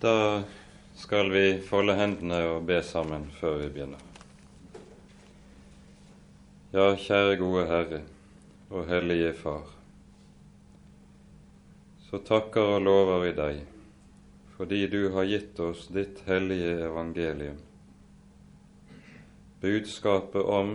[0.00, 0.42] Da
[0.94, 4.02] skal vi folde hendene og be sammen før vi begynner.
[6.70, 7.98] Ja, kjære gode Herre
[8.70, 9.66] og Hellige Far.
[12.06, 13.60] Så takker og lover vi deg
[14.58, 17.58] fordi du har gitt oss ditt hellige evangelium,
[19.62, 20.72] budskapet om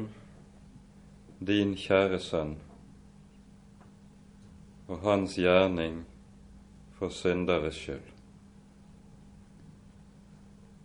[1.39, 2.55] din kjære Sønn
[4.87, 6.01] og hans gjerning
[6.99, 8.12] for synderes skyld.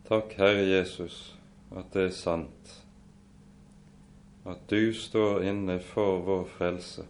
[0.09, 1.37] Takk, Herre Jesus,
[1.77, 2.69] at det er sant,
[4.49, 7.03] at du står inne for vår frelse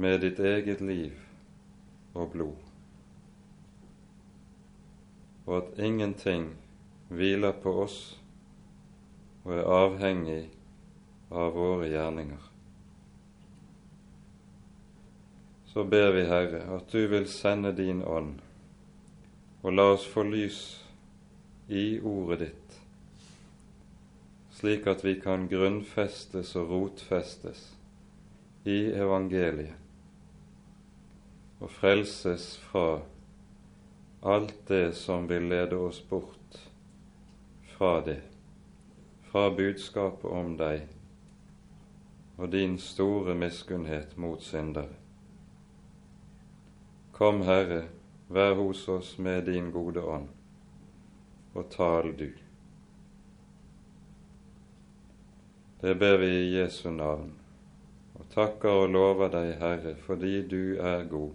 [0.00, 1.18] med ditt eget liv
[2.14, 2.62] og blod,
[5.44, 6.46] og at ingenting
[7.12, 7.98] hviler på oss
[9.42, 10.46] og er avhengig
[11.28, 12.46] av våre gjerninger.
[15.74, 18.40] Så ber vi, Herre, at du vil sende din ånd
[19.60, 20.62] og la oss få lys
[21.68, 22.80] i ordet ditt,
[24.52, 27.62] slik at vi kan grunnfestes og rotfestes
[28.68, 29.80] i evangeliet
[31.64, 33.00] og frelses fra
[34.34, 36.60] alt det som vil lede oss bort
[37.74, 38.20] fra det,
[39.30, 40.84] fra budskapet om deg
[42.36, 45.00] og din store miskunnhet mot syndere.
[47.14, 47.84] Kom, Herre,
[48.28, 50.43] vær hos oss med din gode ånd
[51.54, 52.28] og tal du.
[55.80, 57.32] Det ber vi i Jesu navn,
[58.14, 61.34] og takker og lover deg, Herre, fordi du er god,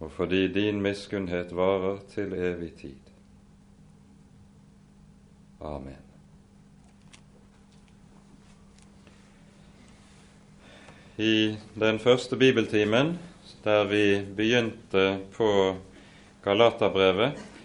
[0.00, 3.12] og fordi din miskunnhet varer til evig tid.
[5.60, 6.02] Amen.
[11.18, 13.18] I den første bibeltimen,
[13.64, 15.50] der vi begynte på
[16.44, 17.55] Galaterbrevet,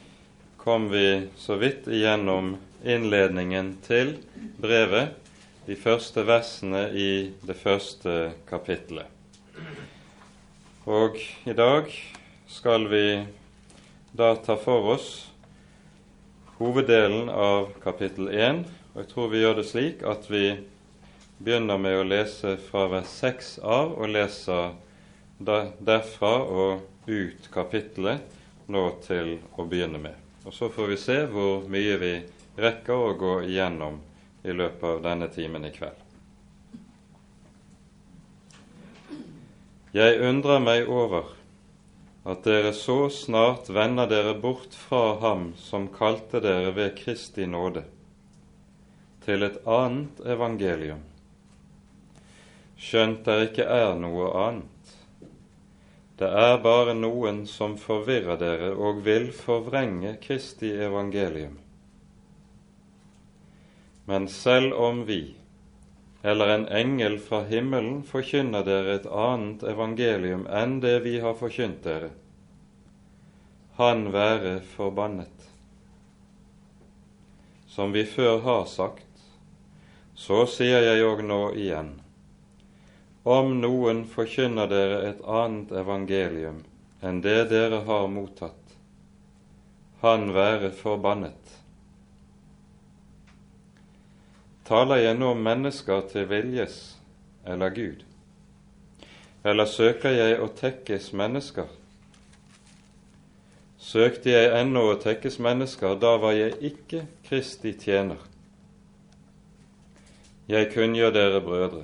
[0.63, 4.13] kom vi så vidt igjennom innledningen til
[4.61, 5.15] brevet,
[5.65, 8.13] de første versene i det første
[8.49, 9.09] kapittelet.
[10.85, 11.17] Og
[11.49, 11.89] i dag
[12.45, 13.05] skal vi
[14.13, 15.09] da ta for oss
[16.61, 18.63] hoveddelen av kapittel 1.
[18.93, 20.45] Og jeg tror vi gjør det slik at vi
[21.41, 24.75] begynner med å lese fra vers 6 av, og leser
[25.41, 30.20] derfra og ut kapittelet nå til å begynne med.
[30.45, 32.13] Og så får vi se hvor mye vi
[32.61, 33.99] rekker å gå igjennom
[34.43, 35.99] i løpet av denne timen i kveld.
[39.91, 41.33] Jeg undrer meg over
[42.23, 47.83] at dere så snart vender dere bort fra Ham som kalte dere ved Kristi nåde,
[49.25, 51.01] til et annet evangelium,
[52.81, 54.80] skjønt der ikke er noe annet.
[56.21, 61.55] Det er bare noen som forvirrer dere og vil forvrenge Kristi evangelium.
[64.05, 65.33] Men selv om vi,
[66.21, 71.81] eller en engel fra himmelen, forkynner dere et annet evangelium enn det vi har forkynt
[71.87, 72.11] dere,
[73.81, 75.49] han være forbannet.
[77.65, 79.25] Som vi før har sagt,
[80.13, 81.95] så sier jeg òg nå igjen
[83.23, 86.63] om noen forkynner dere et annet evangelium
[87.01, 88.75] enn det dere har mottatt,
[90.01, 91.57] han være forbannet.
[94.65, 96.79] Taler jeg nå mennesker til viljes
[97.45, 98.03] eller Gud?
[99.43, 101.69] Eller søker jeg å tekkes mennesker?
[103.81, 108.21] Søkte jeg ennå å tekkes mennesker, da var jeg ikke Kristi tjener.
[110.47, 111.83] Jeg kunngjør dere, brødre,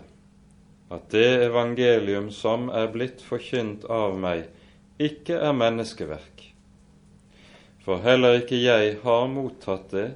[0.90, 4.46] at det evangelium som er blitt forkynt av meg,
[4.98, 6.46] ikke er menneskeverk.
[7.84, 10.08] For heller ikke jeg har mottatt det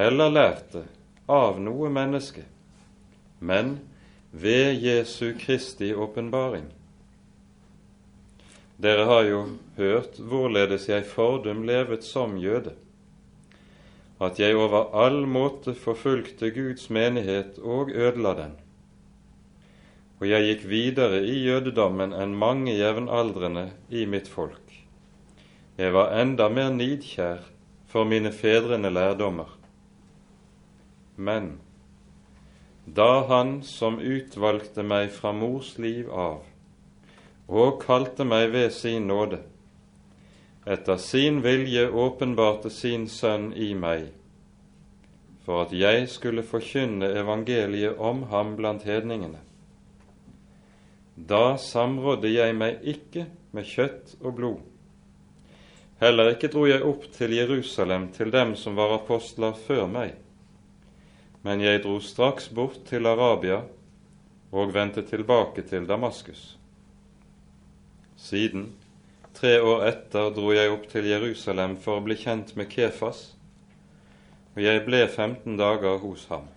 [0.00, 0.86] eller lært det
[1.30, 2.46] av noe menneske,
[3.38, 3.78] men
[4.30, 6.66] ved Jesu Kristi åpenbaring.
[8.80, 9.40] Dere har jo
[9.76, 12.72] hørt hvorledes jeg fordum levet som jøde,
[14.20, 18.59] at jeg over all måte forfulgte Guds menighet og ødela den
[20.20, 24.66] og jeg gikk videre i jødedommen enn mange jevnaldrende i mitt folk.
[25.80, 27.40] Jeg var enda mer nidkjær
[27.88, 29.48] for mine fedrene lærdommer.
[31.16, 31.58] Men
[32.84, 36.44] da Han som utvalgte meg fra mors liv av,
[37.48, 39.40] og kalte meg ved sin nåde,
[40.66, 44.10] etter sin vilje åpenbarte sin Sønn i meg,
[45.44, 49.40] for at jeg skulle forkynne evangeliet om ham blant hedningene,
[51.28, 54.60] da samrådde jeg meg ikke med kjøtt og blod,
[56.00, 60.14] Heller ikke dro jeg opp til Jerusalem til dem som var apostler før meg,
[61.44, 63.58] men jeg dro straks bort til Arabia
[64.50, 66.56] og vendte tilbake til Damaskus.
[68.16, 68.70] Siden,
[69.36, 73.34] tre år etter, dro jeg opp til Jerusalem for å bli kjent med Kefas,
[74.56, 76.48] og jeg ble 15 dager hos ham.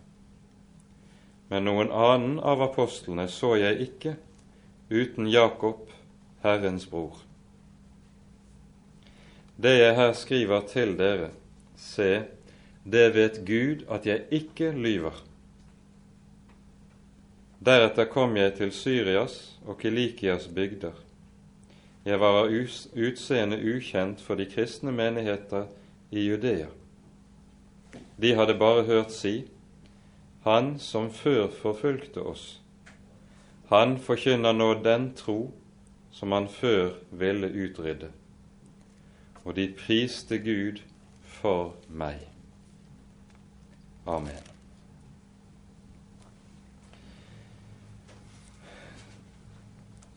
[1.52, 4.16] Men noen annen av apostlene så jeg ikke
[4.94, 5.90] uten Jakob,
[6.44, 7.18] Herrens bror.
[9.58, 11.32] Det jeg her skriver til dere,
[11.78, 12.26] se,
[12.86, 15.18] det vet Gud at jeg ikke lyver.
[17.64, 20.94] Deretter kom jeg til Syrias og Kilikias bygder.
[22.06, 25.70] Jeg var av utseende ukjent for de kristne menigheter
[26.12, 26.68] i Judea.
[28.20, 29.46] De hadde bare hørt si,
[30.44, 32.60] Han som før forfulgte oss,
[33.74, 35.40] han forkynner nå den tro
[36.14, 38.14] som han før ville utrydde
[39.44, 40.80] og de priste Gud
[41.28, 42.22] for meg.
[44.08, 44.40] Amen.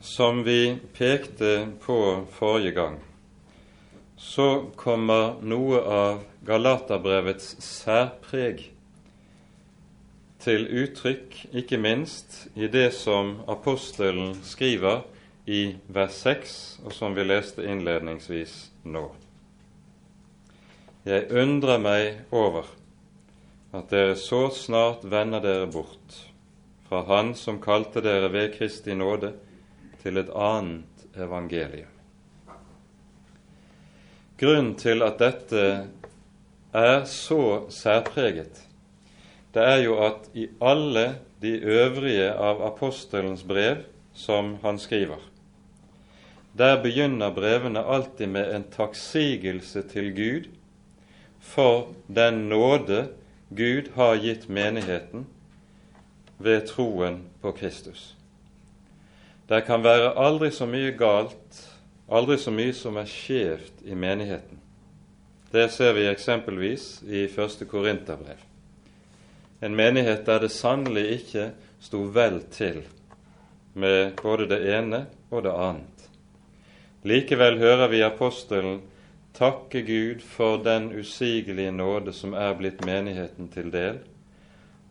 [0.00, 1.99] Som vi pekte på
[2.31, 3.00] forrige gang,
[4.17, 8.69] så kommer noe av Galaterbrevets særpreg
[10.46, 15.02] til uttrykk, ikke minst i det som apostelen skriver
[15.46, 16.52] i vers 6,
[16.87, 18.54] og som vi leste innledningsvis
[18.87, 19.08] nå.
[21.06, 22.70] Jeg undrer meg over
[23.75, 26.20] at dere så snart vender dere bort
[26.87, 29.32] fra Han som kalte dere ved Kristi nåde,
[30.02, 31.90] til et annet evangelium.
[34.38, 35.64] Grunnen til at dette
[36.76, 38.65] er så særpreget,
[39.56, 41.06] det er jo at i alle
[41.41, 45.20] de øvrige av apostelens brev som han skriver,
[46.58, 50.49] der begynner brevene alltid med en takksigelse til Gud
[51.41, 53.08] for den nåde
[53.56, 55.26] Gud har gitt menigheten
[56.38, 58.14] ved troen på Kristus.
[59.49, 61.61] Det kan være aldri så mye galt,
[62.11, 64.59] aldri så mye som er skjevt i menigheten.
[65.52, 68.43] Det ser vi eksempelvis i første Korinterbrev.
[69.61, 71.50] En menighet der det sannelig ikke
[71.81, 72.82] sto vel til
[73.75, 76.08] med både det ene og det annet.
[77.06, 78.81] Likevel hører vi apostelen
[79.37, 83.99] takke Gud for den usigelige nåde som er blitt menigheten til del,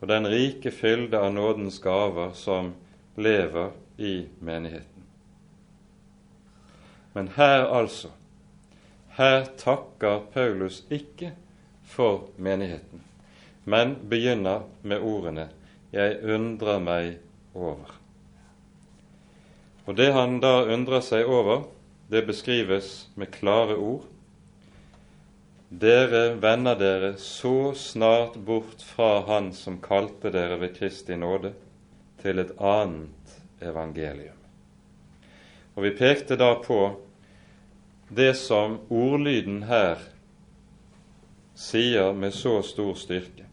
[0.02, 2.74] og den rike fylde av nådens gaver som
[3.18, 5.04] lever i menigheten.
[7.14, 8.12] Men her altså,
[9.18, 11.32] her takker Paulus ikke
[11.84, 13.02] for menigheten,
[13.66, 15.50] men begynner med ordene
[15.92, 17.18] 'Jeg undrer meg
[17.56, 17.96] over'.
[19.86, 21.64] Og det han da undrer seg over,
[22.10, 24.06] det beskrives med klare ord.
[25.70, 31.54] Dere vender dere så snart bort fra Han som kalte dere ved Kristi nåde,
[32.22, 34.38] til et annet evangelium.
[35.76, 37.00] Og Vi pekte da på
[38.10, 40.00] det som ordlyden her
[41.56, 43.45] sier med så stor styrke.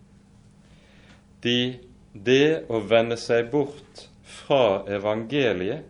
[1.43, 1.79] De,
[2.13, 5.89] det å vende seg bort fra evangeliet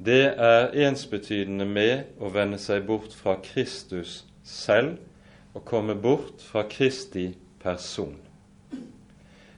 [0.00, 4.96] det er ensbetydende med å vende seg bort fra Kristus selv
[5.52, 7.26] og komme bort fra Kristi
[7.60, 8.14] person.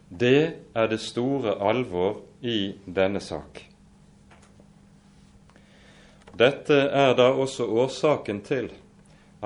[0.09, 3.62] Det er det store alvor i denne sak.
[6.35, 8.73] Dette er da også årsaken til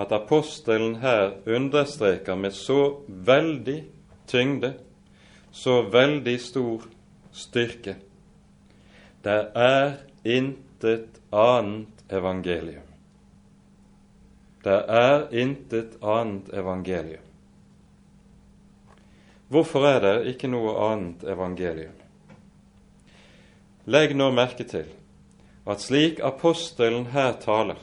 [0.00, 3.82] at apostelen her understreker med så veldig
[4.32, 4.72] tyngde,
[5.56, 6.82] så veldig stor
[7.32, 7.94] styrke.
[9.24, 12.84] Det er intet annet evangelium.
[14.66, 17.24] Det er intet annet evangelium.
[19.48, 21.96] Hvorfor er det ikke noe annet evangelium?
[23.86, 24.92] Legg nå merke til
[25.66, 27.78] at slik apostelen her taler,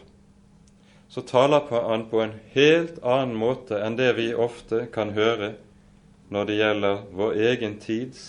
[1.10, 5.56] så taler han på en helt annen måte enn det vi ofte kan høre
[6.34, 8.22] når det gjelder vår egen tids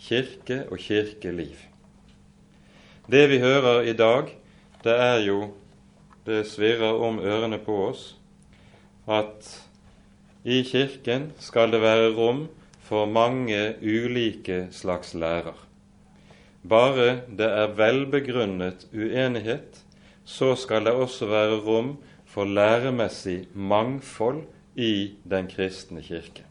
[0.00, 1.58] kirke og kirkeliv.
[3.10, 4.30] Det vi hører i dag,
[4.84, 5.40] det er jo
[6.26, 8.02] Det svirrer om ørene på oss
[9.08, 9.46] at
[10.44, 12.42] i Kirken skal det være rom
[12.84, 15.56] for mange ulike slags lærer.
[16.62, 19.80] Bare det er velbegrunnet uenighet,
[20.24, 24.44] så skal det også være rom for læremessig mangfold
[24.76, 26.49] i den kristne kirke.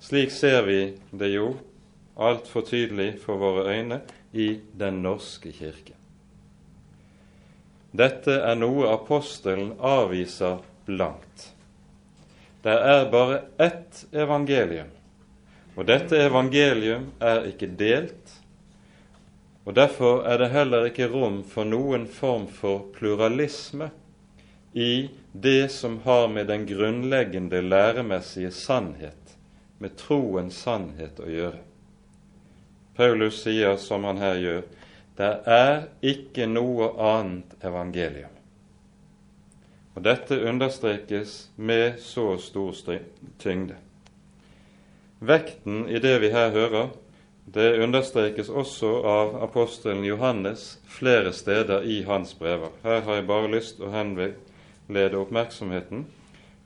[0.00, 0.80] Slik ser vi
[1.10, 1.54] det jo
[2.16, 4.00] altfor tydelig for våre øyne
[4.32, 5.96] i Den norske kirke.
[7.92, 11.50] Dette er noe apostelen avviser blankt.
[12.62, 14.90] Det er bare ett evangelium,
[15.76, 18.36] og dette evangelium er ikke delt,
[19.64, 23.90] og derfor er det heller ikke rom for noen form for pluralisme
[24.72, 29.19] i det som har med den grunnleggende læremessige sannhet,
[29.80, 31.62] med troens sannhet, å gjøre.
[32.96, 34.64] Paulus sier, som han her gjør,
[35.16, 38.32] det er ikke noe annet evangelium.
[39.96, 42.76] Og Dette understrekes med så stor
[43.40, 43.76] tyngde.
[45.20, 46.92] Vekten i det vi her hører,
[47.44, 52.70] det understrekes også av apostelen Johannes flere steder i hans brever.
[52.84, 56.06] Her har jeg bare lyst å henlede oppmerksomheten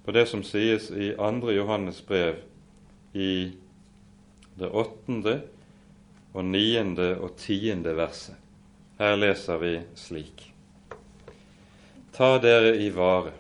[0.04, 1.54] på det som sies i 2.
[1.56, 2.42] Johannes brev
[3.14, 3.52] i
[4.58, 5.38] det åttende
[6.34, 8.36] og niende og tiende verset.
[8.98, 10.50] Her leser vi slik.:
[12.14, 13.32] Ta dere i vare,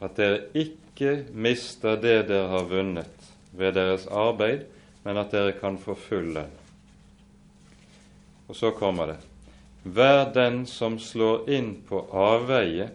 [0.00, 4.66] at dere ikke mister det dere har vunnet ved deres arbeid,
[5.04, 6.54] men at dere kan få full lønn.
[8.46, 9.18] Og så kommer det.
[9.82, 12.88] Vær den som slår inn på avveie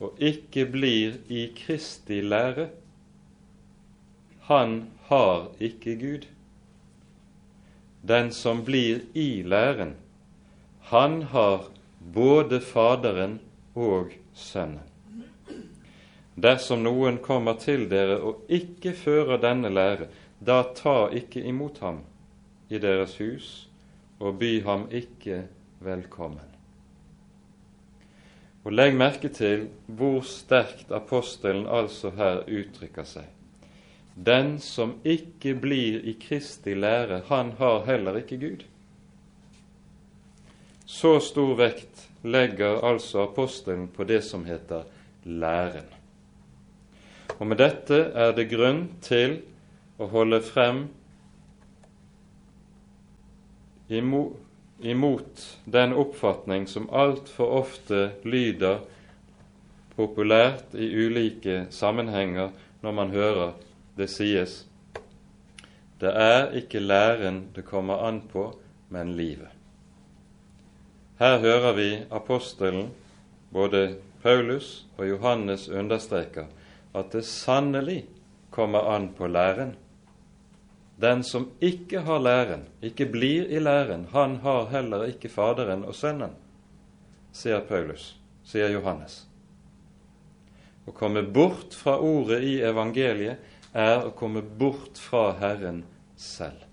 [0.00, 2.68] og ikke blir i Kristi lære,
[4.50, 6.26] han har ikke Gud.
[8.02, 9.94] Den som blir i læren,
[10.80, 11.68] han har
[12.14, 13.38] både Faderen
[13.78, 14.82] og Sønnen.
[16.34, 20.10] Dersom noen kommer til dere og ikke fører denne lære,
[20.42, 22.02] da ta ikke imot ham
[22.74, 23.50] i deres hus
[24.18, 25.44] og by ham ikke
[25.78, 26.48] velkommen.
[28.64, 33.36] Og Legg merke til hvor sterkt apostelen altså her uttrykker seg.
[34.20, 38.64] Den som ikke blir i Kristi lære, han har heller ikke Gud.
[40.84, 44.84] Så stor vekt legger altså apostelen på det som heter
[45.24, 45.88] læren.
[47.38, 49.38] Og med dette er det grunn til
[49.96, 50.82] å holde frem
[53.88, 58.84] imot den oppfatning som altfor ofte lyder
[59.96, 62.52] populært i ulike sammenhenger
[62.84, 63.56] når man hører
[63.96, 64.64] det sies
[66.00, 68.54] det er ikke læren det kommer an på,
[68.88, 69.48] men livet.
[71.18, 72.88] Her hører vi apostelen,
[73.52, 76.48] både Paulus og Johannes, understreker
[76.94, 78.06] at det sannelig
[78.50, 79.76] kommer an på læren.
[81.00, 85.94] Den som ikke har læren, ikke blir i læren, han har heller ikke Faderen og
[85.94, 86.32] Sønnen,
[87.32, 89.26] sier Paulus, sier Johannes.
[90.88, 95.84] Å komme bort fra ordet i evangeliet er å komme bort fra Herren
[96.16, 96.66] selv.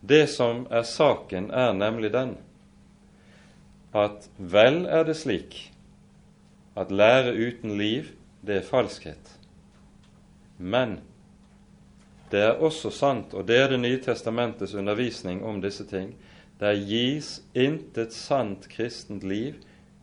[0.00, 2.36] Det som er saken, er nemlig den
[3.92, 5.58] at vel er det slik
[6.80, 8.08] at lære uten liv,
[8.40, 9.34] det er falskhet.
[10.58, 11.00] Men
[12.32, 16.14] det er også sant, og det er Det nye testamentets undervisning om disse ting,
[16.60, 19.60] der gis intet sant kristent liv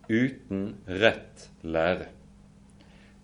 [0.09, 2.18] uten rett lære.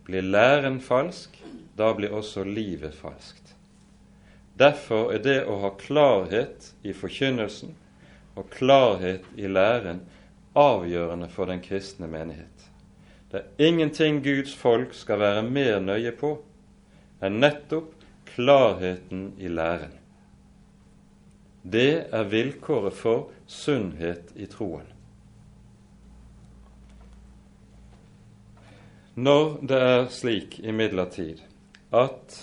[0.05, 1.39] Blir læren falsk,
[1.77, 3.55] da blir også livet falskt.
[4.59, 7.73] Derfor er det å ha klarhet i forkynnelsen
[8.35, 10.03] og klarhet i læren
[10.55, 12.69] avgjørende for den kristne menighet.
[13.31, 16.37] Det er ingenting Guds folk skal være mer nøye på
[17.23, 17.91] enn nettopp
[18.35, 19.91] klarheten i læren.
[21.65, 24.94] Det er vilkåret for sunnhet i troen.
[29.15, 31.39] Når det er slik imidlertid
[31.95, 32.33] at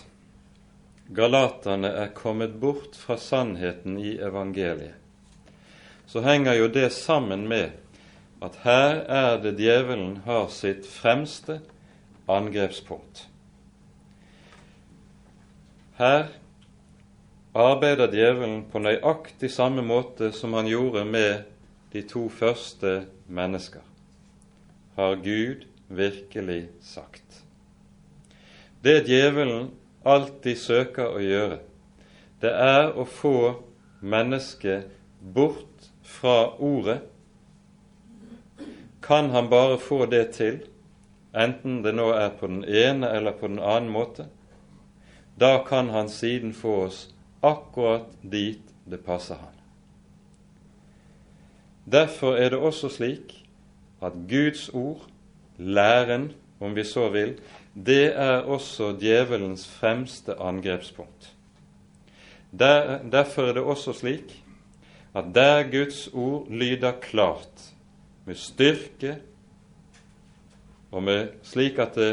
[1.12, 4.94] galaterne er kommet bort fra sannheten i evangeliet,
[6.08, 7.74] så henger jo det sammen med
[8.42, 11.58] at her er det djevelen har sitt fremste
[12.24, 13.26] angrepspunkt.
[16.00, 16.30] Her
[17.52, 21.44] arbeider djevelen på nøyaktig samme måte som han gjorde med
[21.92, 23.84] de to første mennesker,
[24.96, 27.44] har Gud virkelig sagt.
[28.82, 29.70] Det djevelen
[30.04, 31.60] alltid søker å gjøre,
[32.42, 33.36] det er å få
[34.02, 34.90] mennesket
[35.22, 36.98] bort fra ordet.
[39.02, 40.60] Kan han bare få det til,
[41.34, 44.26] enten det nå er på den ene eller på den annen måte,
[45.38, 47.06] da kan han siden få oss
[47.42, 49.54] akkurat dit det passer han.
[51.86, 53.34] Derfor er det også slik
[54.02, 55.06] at Guds ord,
[55.62, 57.36] læren, om vi så vil,
[57.74, 61.32] det er også djevelens fremste angrepspunkt.
[62.52, 64.42] Der, derfor er det også slik
[65.14, 67.72] at der Guds ord lyder klart,
[68.24, 69.16] med styrke
[70.92, 72.12] og med, slik at det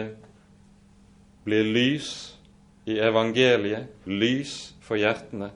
[1.45, 2.35] blir lys
[2.89, 5.51] i evangeliet, lys for hjertene,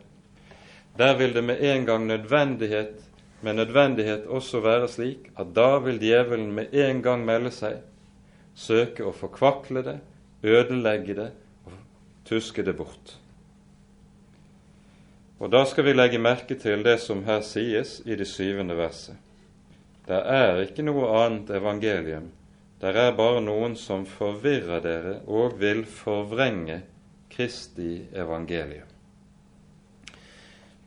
[0.98, 3.02] der vil det med en gang nødvendighet,
[3.44, 7.82] med nødvendighet også være slik at da vil djevelen med en gang melde seg,
[8.56, 9.98] søke å forkvakle det,
[10.44, 11.30] ødelegge det
[11.68, 11.76] og
[12.30, 13.18] tuske det bort.
[15.44, 19.18] Og da skal vi legge merke til det som her sies i det syvende verset.
[20.08, 22.30] Det er ikke noe annet evangelium.
[22.80, 26.82] Det er bare noen som forvirrer dere og vil forvrenge
[27.32, 28.93] Kristi evangelium.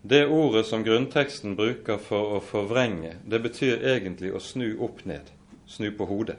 [0.08, 5.32] Det ordet som grunnteksten bruker for å forvrenge, det betyr egentlig å snu opp ned,
[5.66, 6.36] snu på hodet.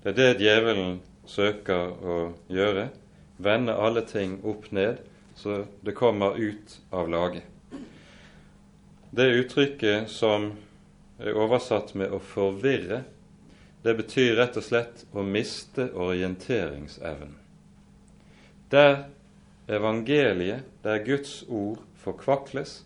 [0.00, 2.16] Det er det djevelen søker å
[2.48, 2.86] gjøre,
[3.36, 5.02] vende alle ting opp ned
[5.36, 7.42] så det kommer ut av lage.
[9.10, 10.52] Det uttrykket som
[11.20, 13.04] er oversatt med 'å forvirre',
[13.82, 17.36] det betyr rett og slett å miste orienteringsevnen.
[18.70, 19.04] Der
[19.68, 22.84] evangeliet, der Guds ord forkvakles,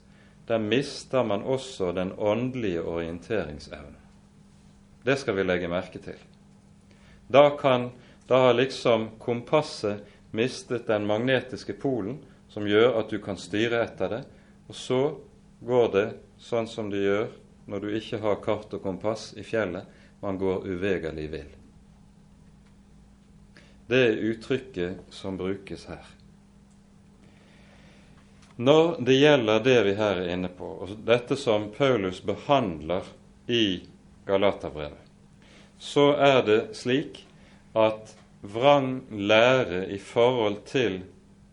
[0.48, 3.96] der mister man også den åndelige orienteringsevnen.
[5.06, 6.18] Det skal vi legge merke til.
[7.28, 7.90] Da, kan,
[8.28, 12.18] da har liksom kompasset mistet den magnetiske polen
[12.48, 14.22] som gjør at du kan styre etter det.
[14.68, 15.00] Og så
[15.66, 16.06] går det
[16.42, 17.28] sånn som det gjør
[17.70, 19.86] når du ikke har kart og kompass i fjellet.
[20.22, 21.50] Man går uvegerlig vill.
[23.86, 26.15] Det er uttrykket som brukes her.
[28.56, 33.04] Når det gjelder det vi her er inne på, og dette som Paulus behandler
[33.52, 33.82] i
[34.26, 35.02] Galaterbrevet,
[35.78, 37.20] så er det slik
[37.76, 41.02] at vrang lære i forhold til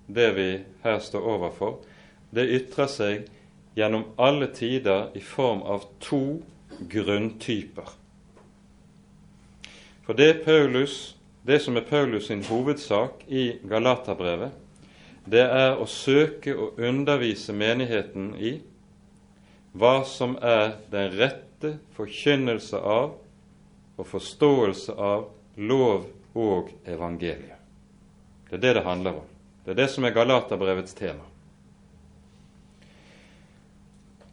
[0.07, 0.47] det vi
[0.85, 1.75] her står overfor,
[2.31, 3.27] det ytrer seg
[3.75, 6.39] gjennom alle tider i form av to
[6.79, 7.91] grunntyper.
[10.07, 14.62] For det, Paulus, det som er Paulus sin hovedsak i Galaterbrevet,
[15.25, 18.57] det er å søke å undervise menigheten i
[19.73, 23.13] hva som er den rette forkynnelse av
[23.97, 27.61] og forståelse av lov og evangeliet.
[28.49, 29.29] Det er det det handler om.
[29.63, 31.23] Det er det som er Galaterbrevets tema.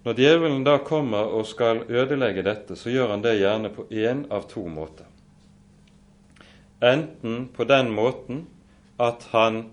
[0.05, 4.25] Når djevelen da kommer og skal ødelegge dette, så gjør han det gjerne på én
[4.33, 5.07] av to måter.
[6.81, 8.47] Enten på den måten
[9.01, 9.67] at han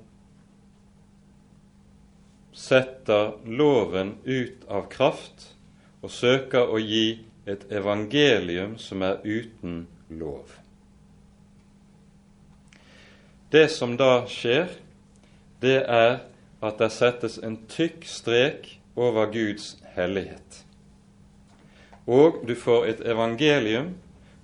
[2.57, 5.51] setter loven ut av kraft
[6.01, 10.57] og søker å gi et evangelium som er uten lov.
[13.53, 14.73] Det som da skjer,
[15.61, 16.17] det er
[16.59, 20.63] at det settes en tykk strek over Guds hellighet.
[22.07, 23.93] Og du får et evangelium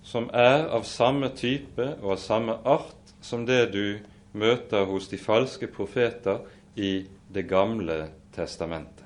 [0.04, 4.00] som er av samme type og av samme art som det du
[4.34, 6.44] møter hos de falske profeter
[6.76, 9.06] i Det gamle testamentet.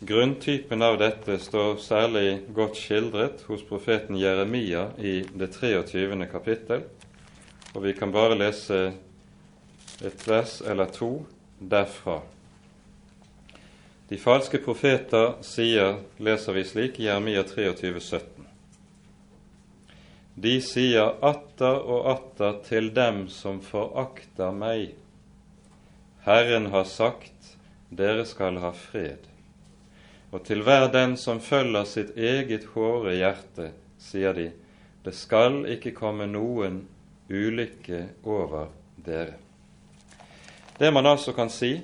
[0.00, 6.26] Grunntypen av dette står særlig godt skildret hos profeten Jeremia i det 23.
[6.32, 6.82] kapittel,
[7.70, 8.80] og vi kan bare lese
[10.02, 11.10] et vers eller to
[11.58, 12.16] derfra.
[14.10, 18.50] De falske profeter sier, leser vi slik i Jeremia 23, 17.
[20.34, 24.98] De sier atter og atter til dem som forakter meg.
[26.24, 27.56] Herren har sagt,
[27.90, 29.26] dere skal ha fred.
[30.30, 34.46] Og til hver den som følger sitt eget håre hjerte, sier de,
[35.02, 36.84] det skal ikke komme noen
[37.26, 38.70] ulykke over
[39.02, 39.34] dere.
[40.78, 41.80] Det man altså kan si,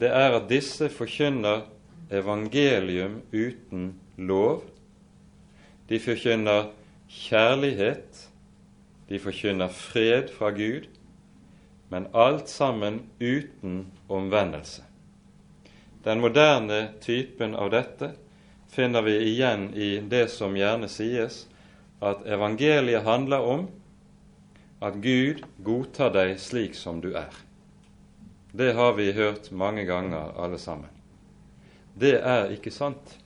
[0.00, 1.64] det er at disse forkynner
[2.12, 4.62] evangelium uten lov.
[5.88, 6.68] De forkynner
[7.08, 8.28] kjærlighet,
[9.08, 10.86] de forkynner fred fra Gud,
[11.90, 14.82] men alt sammen uten omvendelse.
[16.02, 18.12] Den moderne typen av dette
[18.70, 21.42] finner vi igjen i det som gjerne sies,
[22.00, 23.66] at evangeliet handler om
[24.80, 27.34] at Gud godtar deg slik som du er.
[28.52, 30.88] Det har vi hørt mange ganger, alle sammen.
[31.94, 33.18] Det er ikke sant.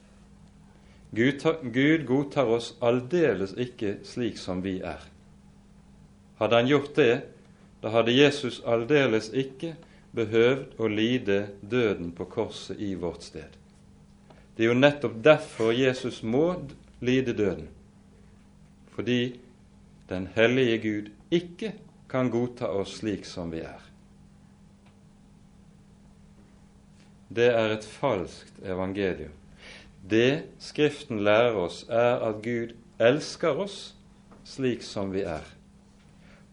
[1.14, 5.04] Gud, Gud godtar oss aldeles ikke slik som vi er.
[6.40, 7.12] Hadde han gjort det,
[7.84, 9.74] da hadde Jesus aldeles ikke
[10.16, 13.60] behøvd å lide døden på korset i vårt sted.
[14.56, 16.46] Det er jo nettopp derfor Jesus må
[17.04, 17.68] lide døden.
[18.96, 19.34] Fordi
[20.08, 21.74] den hellige Gud ikke
[22.08, 23.82] kan godta oss slik som vi er.
[27.36, 29.32] det er et falskt evangelium.
[30.10, 33.94] Det Skriften lærer oss, er at Gud elsker oss
[34.44, 35.44] slik som vi er,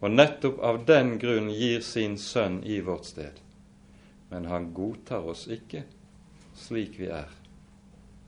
[0.02, 3.38] og nettopp av den grunn gir sin sønn i vårt sted.
[4.32, 5.84] Men han godtar oss ikke
[6.58, 7.30] slik vi er.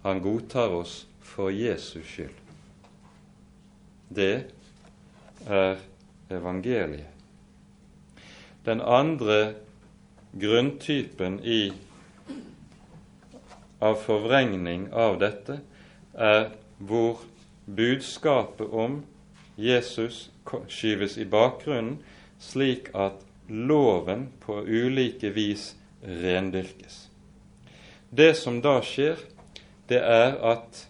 [0.05, 2.37] Han godtar oss for Jesus skyld.
[4.15, 4.45] Det
[5.49, 5.81] er
[6.31, 7.11] evangeliet.
[8.65, 9.55] Den andre
[10.41, 11.73] grunntypen i,
[13.85, 15.59] av forvrengning av dette
[16.15, 16.47] er
[16.79, 17.21] hvor
[17.67, 19.03] budskapet om
[19.61, 20.31] Jesus
[20.69, 21.99] skyves i bakgrunnen,
[22.39, 27.09] slik at loven på ulike vis rendyrkes.
[28.11, 29.19] Det som da skjer,
[29.89, 30.85] det er at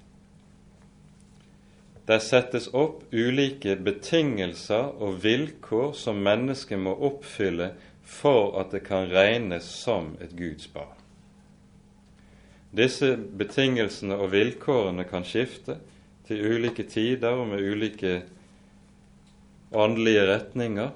[2.04, 7.70] det settes opp ulike betingelser og vilkår som mennesket må oppfylle
[8.04, 10.92] for at det kan regnes som et Guds barn.
[12.74, 15.78] Disse betingelsene og vilkårene kan skifte
[16.28, 18.18] til ulike tider og med ulike
[19.74, 20.90] åndelige retninger,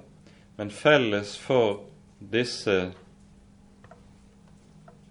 [0.57, 1.85] men felles for
[2.19, 2.79] disse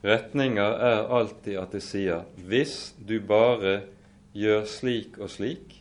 [0.04, 3.82] retninger er alltid at det sier hvis du bare
[4.38, 5.78] gjør slik og slik,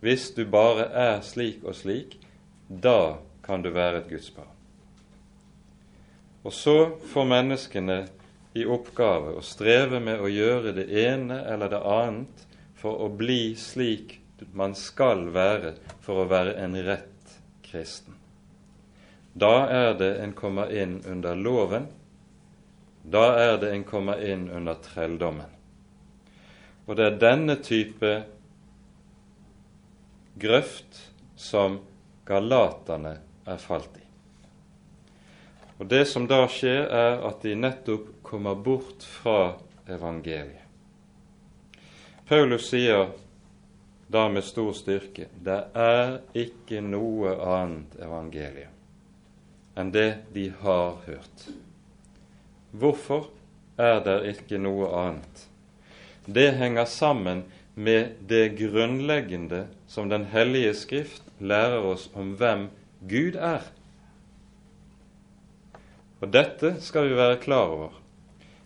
[0.00, 2.18] hvis du bare er slik og slik,
[2.68, 4.54] da kan du være et Guds barn.
[6.44, 6.76] Og så
[7.12, 7.98] får menneskene
[8.58, 12.44] i oppgave å streve med å gjøre det ene eller det annet
[12.78, 14.17] for å bli slik
[14.52, 15.74] man skal være
[16.04, 18.14] for å være en rett kristen.
[19.38, 21.86] Da er det en kommer inn under loven.
[23.02, 25.52] Da er det en kommer inn under trelldommen.
[26.88, 28.12] Og det er denne type
[30.40, 31.02] grøft
[31.36, 31.78] som
[32.26, 34.04] galaterne er falt i.
[35.78, 39.54] Og Det som da skjer, er at de nettopp kommer bort fra
[39.86, 40.64] evangeliet.
[42.28, 43.12] Paulus sier
[44.08, 48.74] da med stor styrke det er ikke noe annet evangelium
[49.78, 51.44] enn det de har hørt.
[52.74, 53.28] Hvorfor
[53.78, 55.44] er det ikke noe annet?
[56.26, 57.44] Det henger sammen
[57.78, 62.66] med det grunnleggende som Den hellige Skrift lærer oss om hvem
[63.06, 63.62] Gud er.
[66.18, 67.94] Og dette skal vi være klar over.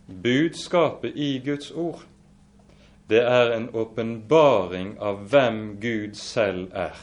[0.09, 2.01] Budskapet i Guds ord,
[3.13, 6.97] det er en åpenbaring av hvem Gud selv er.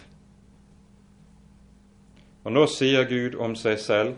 [2.41, 4.15] Og nå sier Gud om seg selv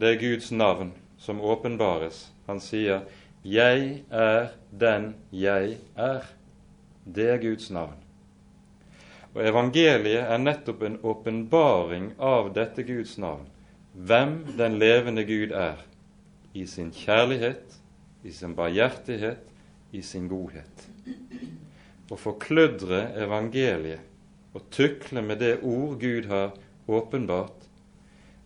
[0.00, 2.30] det er Guds navn som åpenbares.
[2.46, 3.02] Han sier
[3.44, 6.24] 'Jeg er den jeg er'.
[7.04, 7.96] Det er Guds navn.
[9.34, 13.46] Og Evangeliet er nettopp en åpenbaring av dette Guds navn,
[13.94, 15.76] hvem den levende Gud er,
[16.54, 17.80] i sin kjærlighet,
[18.24, 19.49] i sin barhjertighet,
[19.90, 20.86] i sin godhet.
[22.10, 24.06] Å forkludre evangeliet
[24.54, 26.54] og tukle med det ord Gud har
[26.90, 27.66] åpenbart,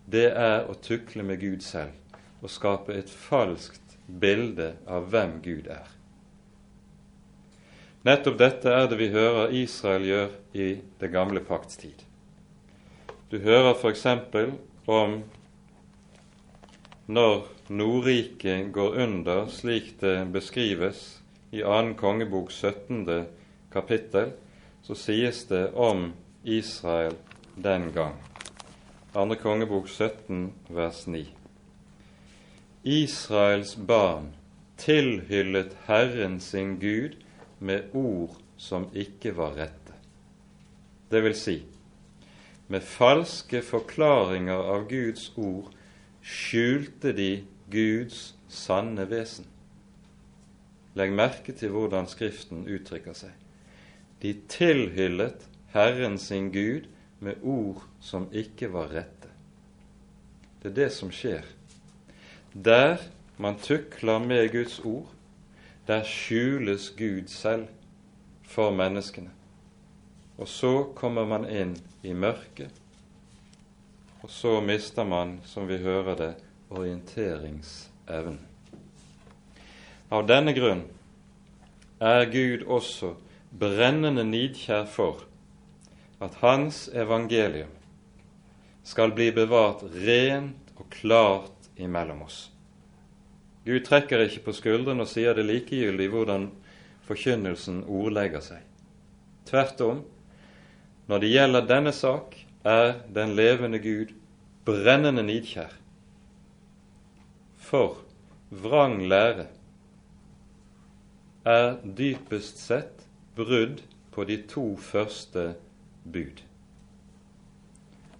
[0.05, 5.69] det er å tukle med Gud selv og skape et falskt bilde av hvem Gud
[5.73, 5.87] er.
[8.05, 10.67] Nettopp dette er det vi hører Israel gjør i
[11.01, 12.03] det gamle pakts tid.
[13.33, 14.05] Du hører f.eks.
[14.85, 15.23] om
[17.09, 21.23] når Nordriket går under, slik det beskrives
[21.55, 21.93] i 2.
[21.95, 23.25] kongebok 17.
[23.71, 24.31] kapittel,
[24.83, 26.09] så sies det om
[26.43, 27.15] Israel
[27.55, 28.17] den gang.
[29.13, 29.35] 2.
[29.39, 31.23] kongebok 17, vers 9.
[32.83, 34.33] Israels barn
[34.77, 37.15] tilhyllet Herren sin Gud
[37.59, 39.95] med ord som ikke var rette.
[41.07, 41.57] Det vil si,
[42.67, 45.71] med falske forklaringer av Guds ord
[46.19, 49.54] skjulte de Guds sanne vesen.
[50.95, 53.33] Legg merke til hvordan Skriften uttrykker seg.
[54.23, 55.43] De tilhyllet
[55.75, 56.87] Herren sin Gud
[57.19, 59.31] med ord som ikke var rette.
[60.63, 61.45] Det er det som skjer
[62.63, 62.97] der
[63.37, 65.11] man tukler med Guds ord,
[65.87, 67.67] der skjules Gud selv
[68.43, 69.29] for menneskene.
[70.37, 72.71] Og så kommer man inn i mørket,
[74.23, 76.33] og så mister man, som vi hører det,
[76.69, 78.39] orienteringsevnen.
[80.13, 80.83] Av denne grunn
[82.03, 83.15] er Gud også
[83.55, 85.23] brennende nidkjær for
[86.21, 87.71] at Hans evangelium
[88.85, 92.51] skal bli bevart rent og klart imellom oss.
[93.65, 96.51] Gud trekker ikke på skuldrene og sier det likegyldig hvordan
[97.07, 98.61] forkynnelsen ordlegger seg.
[99.49, 100.03] Tvert om,
[101.09, 104.13] når det gjelder denne sak, er den levende Gud
[104.65, 105.73] brennende nidkjær.
[107.57, 108.01] For
[108.49, 109.47] vrang lære
[111.45, 113.05] er dypest sett
[113.35, 115.53] brudd på de to første
[116.03, 116.41] bud.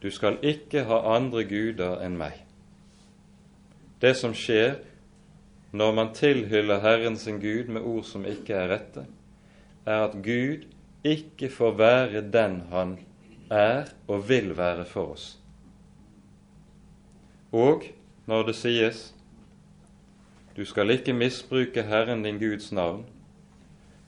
[0.01, 2.43] Du skal ikke ha andre guder enn meg.
[4.01, 4.77] Det som skjer
[5.75, 9.07] når man tilhyller Herren sin Gud med ord som ikke er rette,
[9.85, 10.67] er at Gud
[11.03, 12.95] ikke får være den han
[13.49, 15.25] er og vil være for oss.
[17.51, 17.83] Og
[18.27, 19.03] når det sies
[20.55, 23.03] du skal ikke misbruke Herren din Guds navn,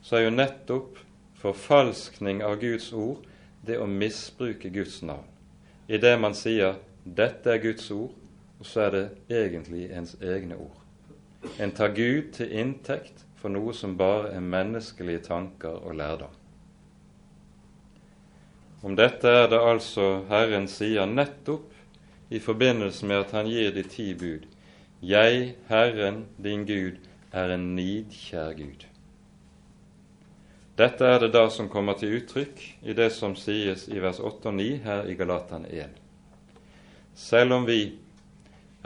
[0.08, 1.02] så er jo nettopp
[1.42, 3.26] forfalskning av Guds ord
[3.68, 5.28] det å misbruke Guds navn
[5.88, 8.16] i det man sier 'dette er Guds ord',
[8.60, 10.82] og så er det egentlig ens egne ord.
[11.60, 16.34] En tar Gud til inntekt for noe som bare er menneskelige tanker og lærdom.
[18.84, 21.72] Om dette er det altså Herren sier nettopp
[22.30, 24.46] i forbindelse med at han gir de ti bud.
[25.02, 27.00] Jeg, Herren din Gud,
[27.32, 28.86] er en nidkjær Gud.
[30.78, 34.52] Dette er det da som kommer til uttrykk i det som sies i vers 8
[34.52, 35.96] og 9 her i Galatan 1.
[37.18, 37.80] Selv om vi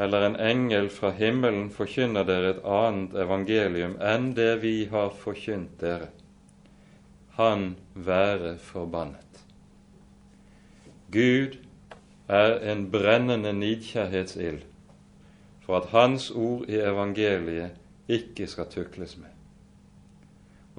[0.01, 5.75] eller en engel fra himmelen forkynner dere et annet evangelium enn det vi har forkynt
[5.83, 6.07] dere,
[7.35, 9.43] han være forbannet.
[11.11, 11.59] Gud
[12.31, 14.63] er en brennende nidkjærhetsild
[15.65, 17.77] for at Hans ord i evangeliet
[18.07, 19.40] ikke skal tukles med.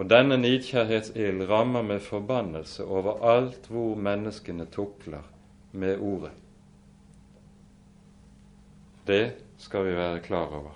[0.02, 5.22] Og denne nidkjærhetsild rammer med forbannelse over alt hvor menneskene tukler
[5.78, 6.32] med ordet.
[9.06, 10.72] Det skal vi være klar over.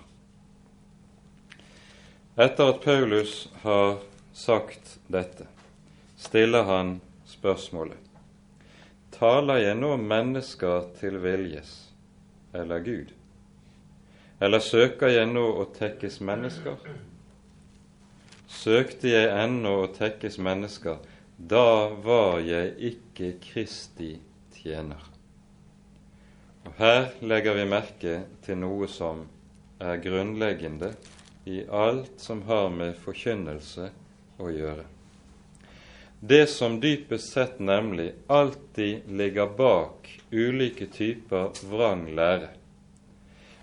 [2.39, 3.97] Etter at Paulus har
[4.33, 5.49] sagt dette,
[6.15, 6.95] stiller han
[7.27, 7.99] spørsmålet
[9.11, 11.75] Taler jeg nå mennesker til viljes,
[12.53, 13.11] eller Gud?
[14.39, 16.79] Eller søker jeg nå å tekkes mennesker?
[18.47, 20.97] Søkte jeg ennå å tekkes mennesker,
[21.37, 24.15] da var jeg ikke Kristi
[24.55, 25.03] tjener.
[26.65, 29.25] Og Her legger vi merke til noe som
[29.79, 30.93] er grunnleggende
[31.47, 33.91] i alt som har med forkynnelse
[34.41, 34.87] å gjøre.
[36.19, 42.49] Det som dypest sett nemlig alltid ligger bak ulike typer vrang lære,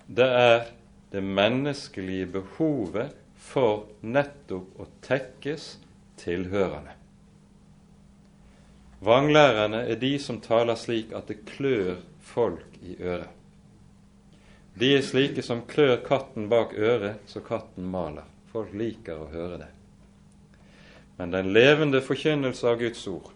[0.07, 0.70] det er
[1.11, 5.74] det menneskelige behovet for nettopp å tekkes
[6.20, 6.94] tilhørende.
[9.04, 13.28] Vranglærerne er de som taler slik at det klør folk i øret.
[14.74, 18.24] De er slike som klør katten bak øret så katten maler.
[18.50, 19.68] Folk liker å høre det.
[21.18, 23.28] Men den levende forkynnelse av Guds ord,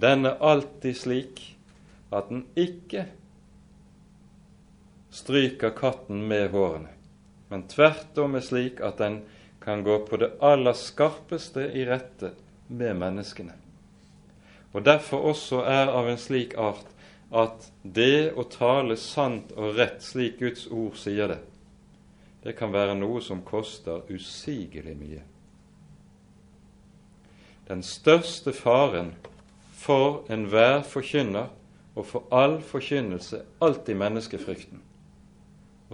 [0.00, 1.42] den er alltid slik
[2.14, 3.06] at den ikke
[5.14, 6.90] stryker katten med hårene,
[7.54, 9.20] men tvert om er slik at den
[9.62, 12.32] kan gå på det aller skarpeste i rette
[12.66, 13.54] med menneskene.
[14.74, 16.90] Og derfor også er av en slik art
[17.30, 21.38] at det å tale sant og rett slik Guds ord sier det,
[22.42, 25.22] det kan være noe som koster usigelig mye.
[27.70, 29.14] Den største faren
[29.78, 31.54] for enhver forkynner
[31.94, 34.82] og for all forkynnelse alltid menneskefrykten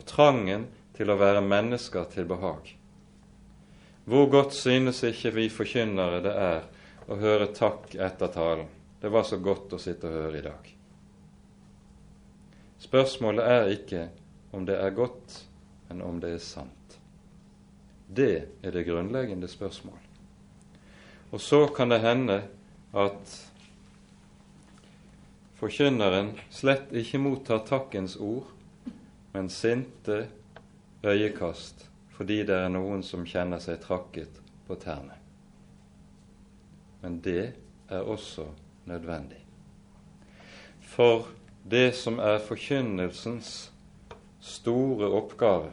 [0.01, 2.75] og trangen til å være mennesker til behag.
[4.11, 6.65] Hvor godt synes ikke vi forkynnere det er
[7.11, 8.69] å høre takk etter talen.
[9.01, 10.71] Det var så godt å sitte og høre i dag.
[12.81, 14.05] Spørsmålet er ikke
[14.57, 15.37] om det er godt,
[15.89, 16.97] men om det er sant.
[18.11, 19.99] Det er det grunnleggende spørsmål.
[21.31, 22.41] Og så kan det hende
[22.99, 23.37] at
[25.61, 28.49] forkynneren slett ikke mottar takkens ord,
[29.31, 30.25] men sinte
[31.05, 31.87] øyekast
[32.21, 35.15] fordi det er noen som kjenner seg trakket på tærne.
[37.01, 37.53] Men det
[37.89, 38.51] er også
[38.85, 39.41] nødvendig.
[40.85, 41.31] For
[41.65, 43.71] det som er forkynnelsens
[44.45, 45.71] store oppgave,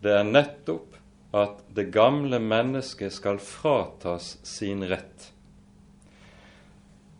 [0.00, 0.96] det er nettopp
[1.34, 5.28] at det gamle mennesket skal fratas sin rett.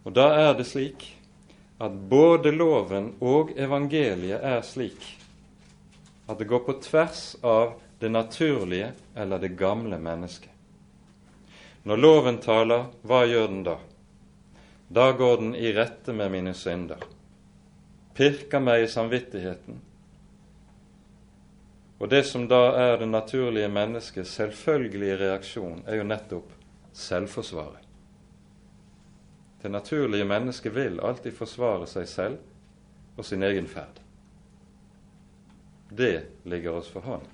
[0.04, 1.10] Og da er det slik
[1.82, 5.04] at både loven og evangeliet er slik
[6.26, 10.50] at det går på tvers av det naturlige eller det gamle mennesket.
[11.84, 13.78] Når loven taler, hva gjør den da?
[14.88, 17.00] Da går den i rette med mine synder,
[18.16, 19.80] pirker meg i samvittigheten.
[22.00, 26.52] Og det som da er det naturlige menneskets selvfølgelige reaksjon, er jo nettopp
[26.92, 27.80] selvforsvaret.
[29.62, 34.03] Det naturlige mennesket vil alltid forsvare seg selv og sin egen ferd.
[35.88, 37.26] Det ligger oss for hånd.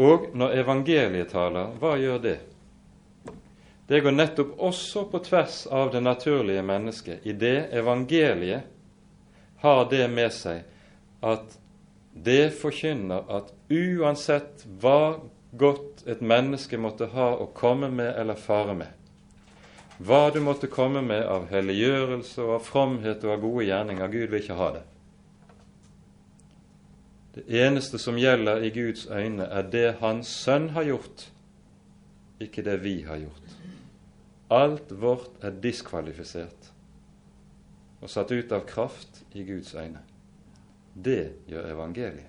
[0.00, 2.38] Og når evangeliet taler, hva gjør det?
[3.92, 8.62] det går nettopp også på tvers av det naturlige mennesket, i det evangeliet
[9.60, 10.62] har det med seg
[11.20, 11.58] at
[12.12, 15.18] det forkynner at uansett hva
[15.60, 18.88] godt et menneske måtte ha å komme med eller fare med,
[20.00, 24.28] hva du måtte komme med av helliggjørelse og av fromhet og av gode gjerninger, Gud
[24.32, 24.86] vil ikke ha det.
[27.34, 31.30] Det eneste som gjelder i Guds øyne, er det Hans Sønn har gjort,
[32.40, 33.54] ikke det vi har gjort.
[34.52, 36.68] Alt vårt er diskvalifisert
[38.02, 40.02] og satt ut av kraft i Guds øyne.
[40.92, 42.28] Det gjør evangeliet.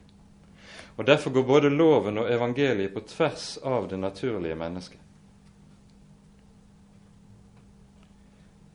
[0.97, 4.99] Og Derfor går både loven og evangeliet på tvers av det naturlige mennesket.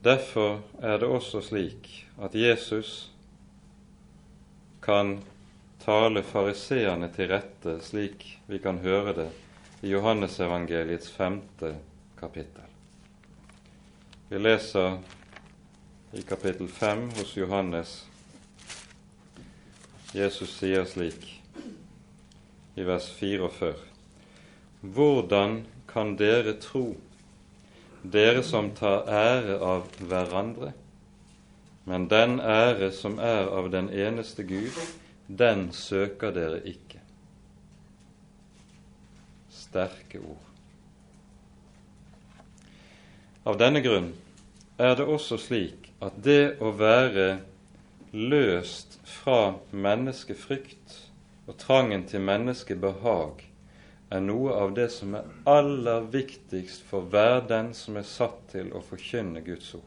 [0.03, 1.89] Derfor er det også slik
[2.21, 3.11] at Jesus
[4.81, 5.19] kan
[5.83, 9.29] tale fariseerne til rette, slik vi kan høre det
[9.81, 11.75] i Johannesevangeliets femte
[12.19, 12.67] kapittel.
[14.29, 14.99] Vi leser
[16.13, 17.93] i kapittel fem hos Johannes.
[20.13, 21.25] Jesus sier slik
[22.75, 23.73] i vers 44.:
[24.81, 26.95] Hvordan kan dere tro,
[28.03, 30.73] dere som tar ære av hverandre,
[31.85, 34.75] men den ære som er av den eneste Gud,
[35.29, 37.01] den søker dere ikke.
[39.53, 40.45] Sterke ord.
[43.45, 44.11] Av denne grunn
[44.81, 47.27] er det også slik at det å være
[48.11, 50.97] løst fra menneskefrykt
[51.49, 53.45] og trangen til menneskebehag
[54.09, 58.71] er noe av det som er aller viktigst for hver den som er satt til
[58.73, 59.85] å forkynne Guds ord.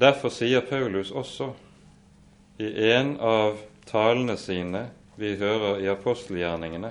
[0.00, 1.52] Derfor sier Paulus også
[2.60, 4.82] i en av talene sine
[5.16, 6.90] vi hører i apostelgjerningene,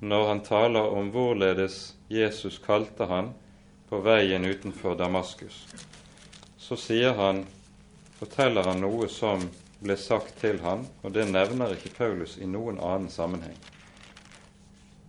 [0.00, 1.76] når han taler om hvorledes
[2.08, 3.28] Jesus kalte han
[3.90, 5.66] på veien utenfor Damaskus,
[6.56, 7.42] så sier han,
[8.16, 9.44] forteller han noe som
[9.84, 13.58] ble sagt til han, og det nevner ikke Paulus i noen annen sammenheng.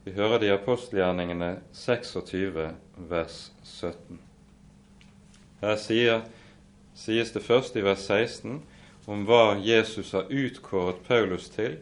[0.03, 2.67] Vi hører det i apostelgjerningene 26,
[3.07, 4.19] vers 17.
[5.63, 6.27] Her sier,
[6.91, 8.59] sies det først i vers 16
[9.11, 11.79] om hva Jesus har utkåret Paulus til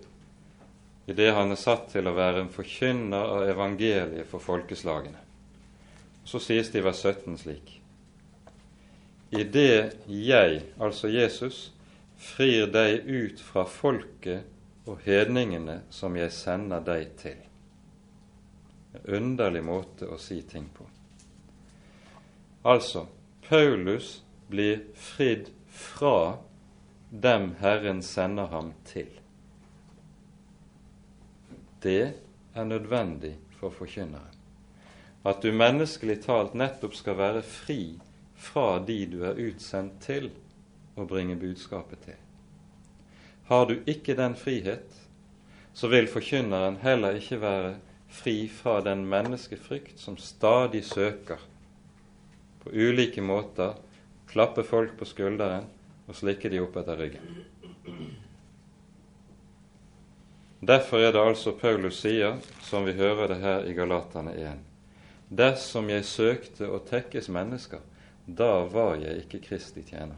[1.10, 5.18] i det han er satt til å være en forkynner av evangeliet for folkeslagene.
[6.26, 7.76] Så sies det i vers 17 slik
[9.34, 11.72] I det jeg, altså Jesus,
[12.18, 17.38] frir deg ut fra folket og hedningene som jeg sender deg til.
[18.94, 20.86] En underlig måte å si ting på.
[22.66, 23.06] Altså,
[23.46, 26.40] Paulus blir fridd fra
[27.10, 29.10] dem Herren sender ham til.
[31.84, 32.14] Det
[32.56, 34.36] er nødvendig for forkynneren.
[35.26, 38.00] At du menneskelig talt nettopp skal være fri
[38.40, 40.30] fra de du er utsendt til
[40.96, 42.20] å bringe budskapet til.
[43.50, 44.94] Har du ikke den frihet,
[45.74, 47.74] så vil forkynneren heller ikke være
[48.10, 51.42] fri fra den menneskefrykt som stadig søker
[52.64, 53.78] på ulike måter
[54.30, 55.68] klappe folk på skulderen
[56.10, 57.44] og slikke de opp etter ryggen.
[60.60, 64.66] Derfor er det altså Paulus sier, som vi hører det her i Galatane 1.:
[65.30, 67.80] Dersom jeg søkte å tekkes mennesker,
[68.26, 70.18] da var jeg ikke Kristi tjener.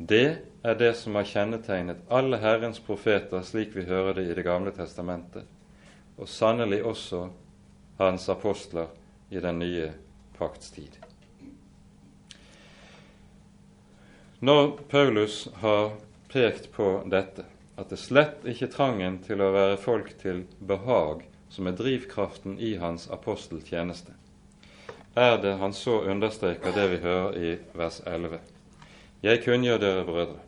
[0.00, 4.44] Det er det som har kjennetegnet alle Herrens profeter, slik vi hører det i Det
[4.44, 5.44] gamle testamentet,
[6.16, 7.28] og sannelig også
[7.98, 8.88] hans apostler
[9.30, 9.92] i den nye
[10.38, 11.09] pakts tid.
[14.42, 15.90] Når Paulus har
[16.32, 17.44] pekt på dette,
[17.76, 22.70] at det slett ikke trangen til å være folk til behag som er drivkraften i
[22.80, 24.14] hans aposteltjeneste,
[25.12, 28.38] er det han så understreker det vi hører i vers 11.
[29.20, 30.40] Jeg kunngjør dere, brødre,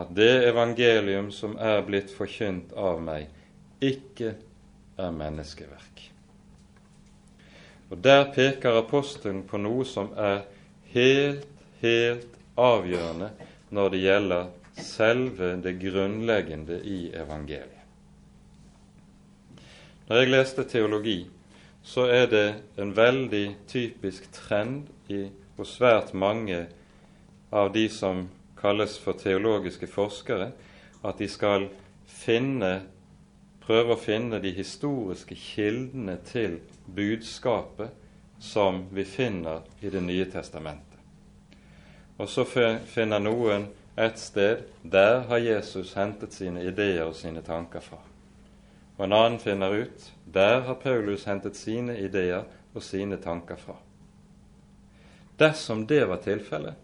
[0.00, 3.26] at det evangelium som er blitt forkynt av meg,
[3.84, 4.32] ikke
[4.96, 6.06] er menneskeverk.
[7.92, 10.46] Og Der peker apostelen på noe som er
[10.94, 11.44] helt,
[11.82, 13.30] helt avgjørende
[13.74, 17.80] når det gjelder selve det grunnleggende i evangeliet.
[20.08, 21.18] Når jeg leste teologi,
[21.82, 22.46] så er det
[22.80, 25.26] en veldig typisk trend i,
[25.56, 26.66] hos svært mange
[27.52, 28.26] av de som
[28.58, 30.50] kalles for teologiske forskere,
[31.04, 31.68] at de skal
[32.08, 32.72] finne,
[33.64, 37.92] prøve å finne de historiske kildene til budskapet
[38.40, 40.93] som vi finner i Det nye testamentet.
[42.18, 47.82] Og så finner noen et sted der har Jesus hentet sine ideer og sine tanker
[47.82, 47.98] fra.
[48.96, 53.76] Og en annen finner ut der har Paulus hentet sine ideer og sine tanker fra.
[55.38, 56.74] Dersom det var tilfellet,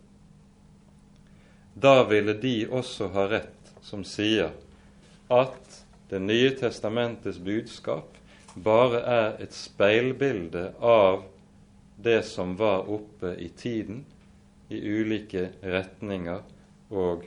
[1.75, 4.51] da ville de også ha rett som sier
[5.31, 8.17] at Det nye testamentets budskap
[8.59, 11.21] bare er et speilbilde av
[12.03, 14.01] det som var oppe i tiden,
[14.71, 16.43] i ulike retninger
[16.91, 17.25] og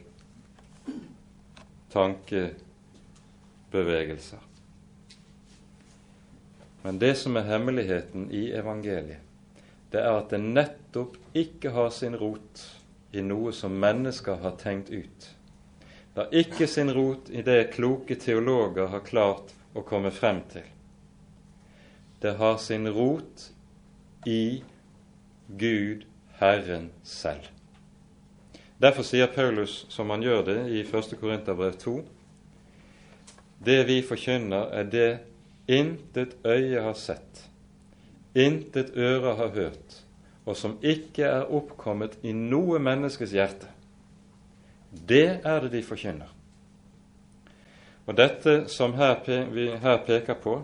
[1.94, 4.40] tankebevegelser.
[6.84, 9.20] Men det som er hemmeligheten i evangeliet,
[9.92, 12.64] det er at det nettopp ikke har sin rot
[13.14, 15.30] i noe som mennesker har tenkt ut.
[16.14, 20.66] Det har ikke sin rot i det kloke teologer har klart å komme frem til.
[22.22, 23.50] Det har sin rot
[24.26, 24.64] i
[25.48, 26.06] Gud,
[26.40, 27.50] Herren selv.
[28.82, 31.14] Derfor sier Paulus, som han gjør det i 1.
[31.20, 31.94] Korinterbrev 2,
[33.64, 35.10] det vi forkynner, er det
[35.72, 37.46] intet øye har sett,
[38.36, 40.00] intet øre har hørt,
[40.46, 43.70] og som ikke er oppkommet i noe menneskes hjerte.
[44.92, 46.34] Det er det de forkynner.
[48.04, 49.24] Og dette som her,
[49.54, 50.60] vi her peker på,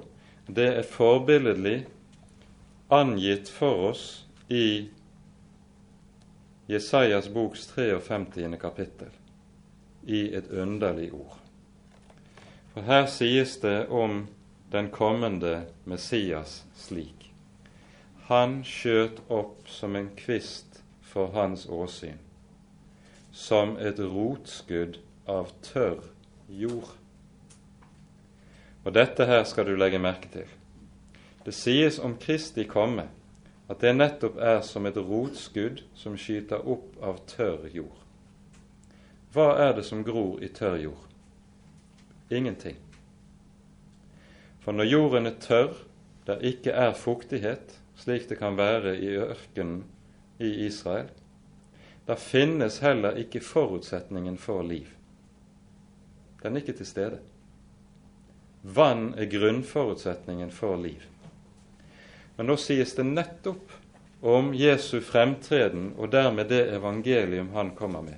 [0.49, 1.85] det er forbilledlig
[2.91, 4.05] angitt for oss
[4.51, 4.89] i
[6.69, 8.57] Jesajas boks 53.
[8.61, 9.07] kapittel
[10.05, 11.39] i et underlig ord.
[12.73, 14.27] For her sies det om
[14.69, 17.31] den kommende Messias slik.
[18.29, 22.21] Han skjøt opp som en kvist for hans åsyn,
[23.33, 26.05] som et rotskudd av tørr
[26.53, 26.93] jord.
[28.85, 30.57] Og dette her skal du legge merke til.
[31.41, 33.09] Det sies om Kristi komme
[33.69, 37.97] at det nettopp er som et rotskudd som skyter opp av tørr jord.
[39.33, 41.05] Hva er det som gror i tørr jord?
[42.33, 42.77] Ingenting.
[44.65, 45.77] For når jorden er tørr,
[46.25, 49.83] der ikke er fuktighet, slik det kan være i ørkenen
[50.41, 51.09] i Israel,
[52.09, 54.87] der finnes heller ikke forutsetningen for liv.
[56.41, 57.19] Den er ikke til stede.
[58.63, 61.05] Vann er grunnforutsetningen for liv.
[62.39, 63.71] Men nå sies det nettopp
[64.23, 68.15] om Jesu fremtreden og dermed det evangelium han kommer med.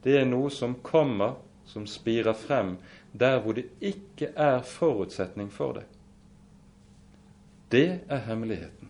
[0.00, 1.34] Det er noe som kommer,
[1.68, 2.78] som spirer frem
[3.12, 5.82] der hvor det ikke er forutsetning for det.
[7.68, 8.88] Det er hemmeligheten.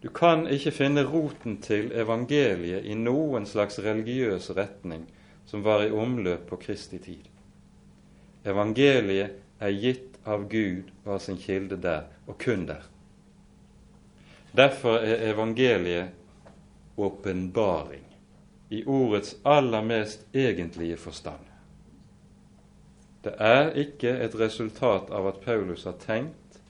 [0.00, 5.04] Du kan ikke finne roten til evangeliet i noen slags religiøs retning
[5.44, 7.28] som var i omløp på Kristi tid.
[8.48, 12.88] Evangeliet er gitt av Gud og har sin kilde der, og kun der.
[14.52, 16.08] Derfor er evangeliet
[16.96, 18.04] åpenbaring
[18.68, 21.46] i ordets aller mest egentlige forstand.
[23.22, 26.60] Det er ikke et resultat av at Paulus har tenkt,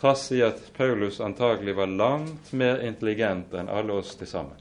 [0.00, 4.60] trass i at Paulus antagelig var langt mer intelligent enn alle oss til sammen.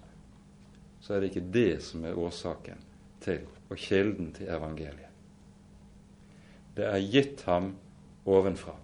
[1.01, 2.81] Så er det ikke det som er årsaken
[3.23, 5.11] til og kilden til evangeliet.
[6.75, 7.73] Det er gitt ham
[8.25, 8.75] ovenfra.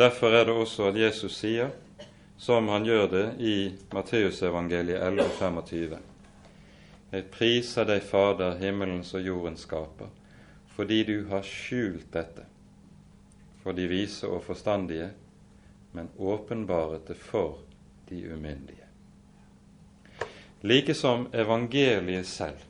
[0.00, 1.74] Derfor er det også at Jesus sier,
[2.40, 3.56] som han gjør det i
[3.92, 5.98] Matteusevangeliet 11,25.:
[7.12, 10.08] jeg priser deg, Fader, himmelens og jordens skaper,
[10.76, 12.46] fordi du har skjult dette
[13.60, 15.10] for de vise og forstandige,
[15.92, 17.58] men åpenbaret det for
[18.08, 18.86] de umyndige.
[20.62, 22.62] Likesom evangeliet selv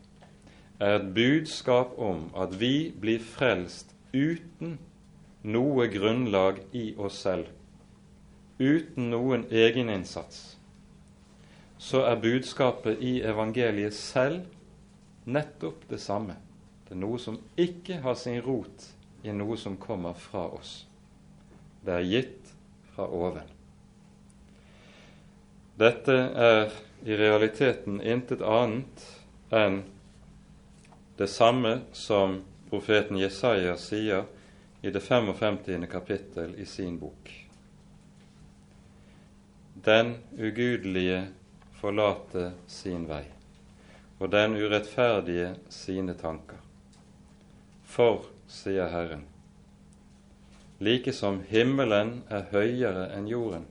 [0.81, 4.79] er et budskap om at vi blir frelst uten
[5.43, 7.49] noe grunnlag i oss selv,
[8.59, 10.61] uten noen egeninnsats
[11.81, 14.43] så er budskapet i evangeliet selv
[15.25, 16.35] nettopp det samme.
[16.85, 18.85] Det er noe som ikke har sin rot
[19.25, 20.75] i noe som kommer fra oss.
[21.81, 22.53] Det er gitt
[22.93, 23.49] fra oven.
[25.81, 26.19] Dette
[26.51, 26.77] er
[27.09, 29.07] i realiteten intet annet
[29.49, 29.81] enn
[31.17, 34.29] det samme som profeten Jesaja sier
[34.83, 35.87] i det 55.
[35.91, 37.49] kapittel i sin bok.
[39.75, 41.27] Den ugudelige
[41.81, 43.25] forlate sin vei,
[44.19, 46.61] og den urettferdige sine tanker.
[47.85, 49.27] For, sier Herren,
[50.81, 53.67] like som himmelen er høyere enn jorden,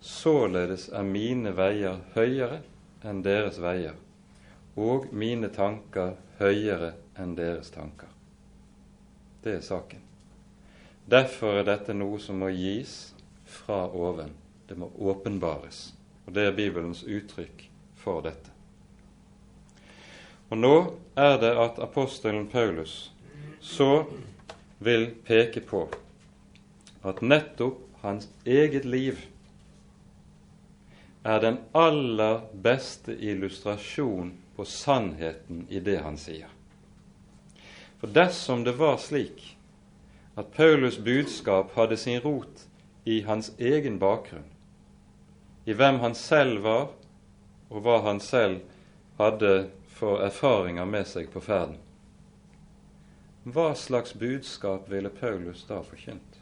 [0.00, 2.60] således er mine veier høyere
[3.02, 3.98] enn deres veier,
[4.78, 8.08] og mine tanker høyere enn deres tanker.
[9.42, 10.09] Det er saken.
[11.10, 13.10] Derfor er dette noe som må gis
[13.50, 14.30] fra oven.
[14.68, 15.90] Det må åpenbares.
[16.26, 17.64] Og Det er Bibelens uttrykk
[17.98, 18.52] for dette.
[20.50, 20.74] Og nå
[21.18, 23.10] er det at apostelen Paulus
[23.60, 24.06] så
[24.78, 25.84] vil peke på
[27.06, 29.18] at nettopp hans eget liv
[31.22, 36.48] er den aller beste illustrasjon på sannheten i det han sier.
[38.00, 39.56] For dersom det var slik
[40.36, 42.66] at Paulus' budskap hadde sin rot
[43.04, 44.46] i hans egen bakgrunn,
[45.64, 46.88] i hvem han selv var,
[47.70, 48.60] og hva han selv
[49.18, 51.78] hadde for erfaringer med seg på ferden,
[53.44, 56.40] hva slags budskap ville Paulus da forkynt?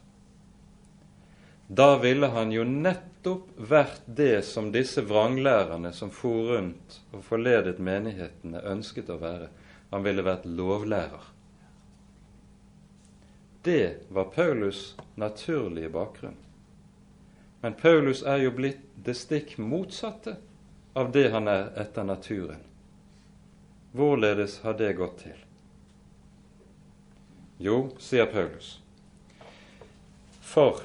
[1.69, 7.77] Da ville han jo nettopp vært det som disse vranglærerne som for rundt og forledet
[7.79, 9.51] menighetene, ønsket å være.
[9.93, 11.29] Han ville vært lovlærer.
[13.63, 16.37] Det var Paulus' naturlige bakgrunn.
[17.61, 20.37] Men Paulus er jo blitt det stikk motsatte
[20.95, 22.63] av det han er etter naturen.
[23.93, 25.41] Hvorledes har det gått til?
[27.59, 28.77] Jo, sier Paulus,
[30.41, 30.85] for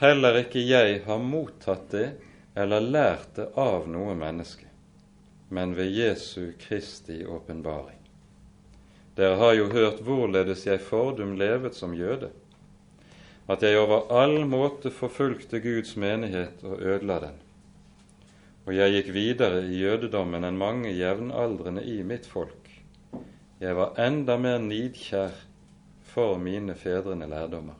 [0.00, 2.08] heller ikke jeg har mottatt det
[2.58, 4.66] eller lært det av noe menneske,
[5.54, 7.99] men ved Jesu Kristi åpenbaring.
[9.20, 12.30] Dere har jo hørt hvorledes jeg fordum levet som jøde,
[13.52, 17.34] at jeg over all måte forfulgte Guds menighet og ødela den.
[18.64, 22.70] Og jeg gikk videre i jødedommen enn mange jevnaldrende i mitt folk.
[23.60, 25.36] Jeg var enda mer nidkjær
[26.14, 27.76] for mine fedrene lærdommer.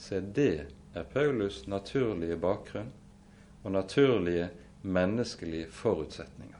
[0.00, 2.88] Se, det er Paulus' naturlige bakgrunn
[3.60, 4.48] og naturlige
[4.82, 6.59] menneskelige forutsetninger.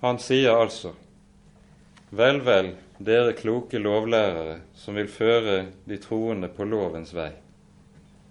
[0.00, 0.94] Han sier altså
[2.10, 7.30] Vel, vel, dere kloke lovlærere som vil føre de troende på lovens vei.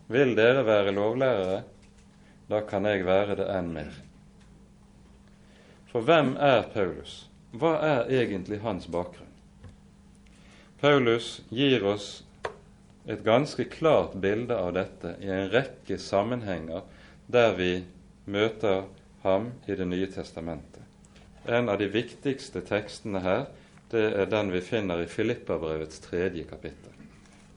[0.10, 1.62] Vil dere være lovlærere?
[2.50, 3.94] Da kan jeg være det enn mer.
[5.94, 7.28] For hvem er Paulus?
[7.54, 9.30] Hva er egentlig hans bakgrunn?
[10.82, 12.10] Paulus gir oss
[13.06, 16.82] et ganske klart bilde av dette i en rekke sammenhenger
[17.30, 17.72] der vi
[18.26, 18.88] møter
[19.22, 20.89] ham i Det nye testamentet.
[21.50, 23.48] En av de viktigste tekstene her
[23.90, 26.94] det er den vi finner i Filippabrevets tredje kapittel.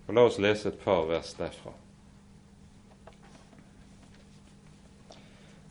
[0.08, 1.74] Og La oss lese et par vers derfra.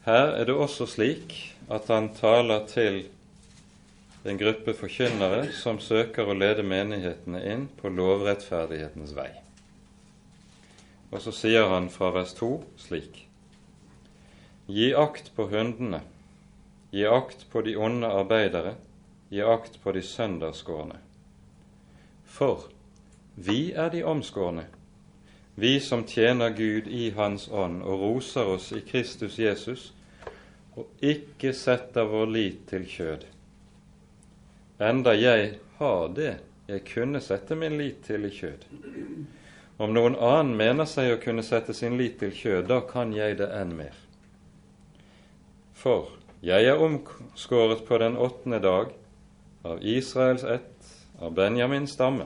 [0.05, 1.33] Her er det også slik
[1.69, 3.03] at han taler til
[4.25, 9.31] en gruppe forkynnere som søker å lede menighetene inn på lovrettferdighetens vei.
[11.09, 12.53] Og så sier han fra vers 2
[12.85, 13.25] slik.:
[14.69, 16.03] Gi akt på hundene
[16.91, 18.75] Gi akt på de onde arbeidere,
[19.29, 20.99] gi akt på de søndagsskårne.
[22.25, 22.67] For
[23.35, 24.65] vi er de omskårne,
[25.55, 29.93] vi som tjener Gud i Hans ånd og roser oss i Kristus Jesus,
[30.75, 33.25] og ikke setter vår lit til kjød.
[34.79, 36.33] Enda jeg har det
[36.71, 38.63] jeg kunne sette min lit til i kjød.
[39.81, 43.39] Om noen annen mener seg å kunne sette sin lit til kjød, da kan jeg
[43.41, 43.97] det enn mer.
[45.75, 48.93] For jeg er omskåret på den åttende dag
[49.61, 50.87] av Israels ett,
[51.19, 52.25] av Benjamins stamme,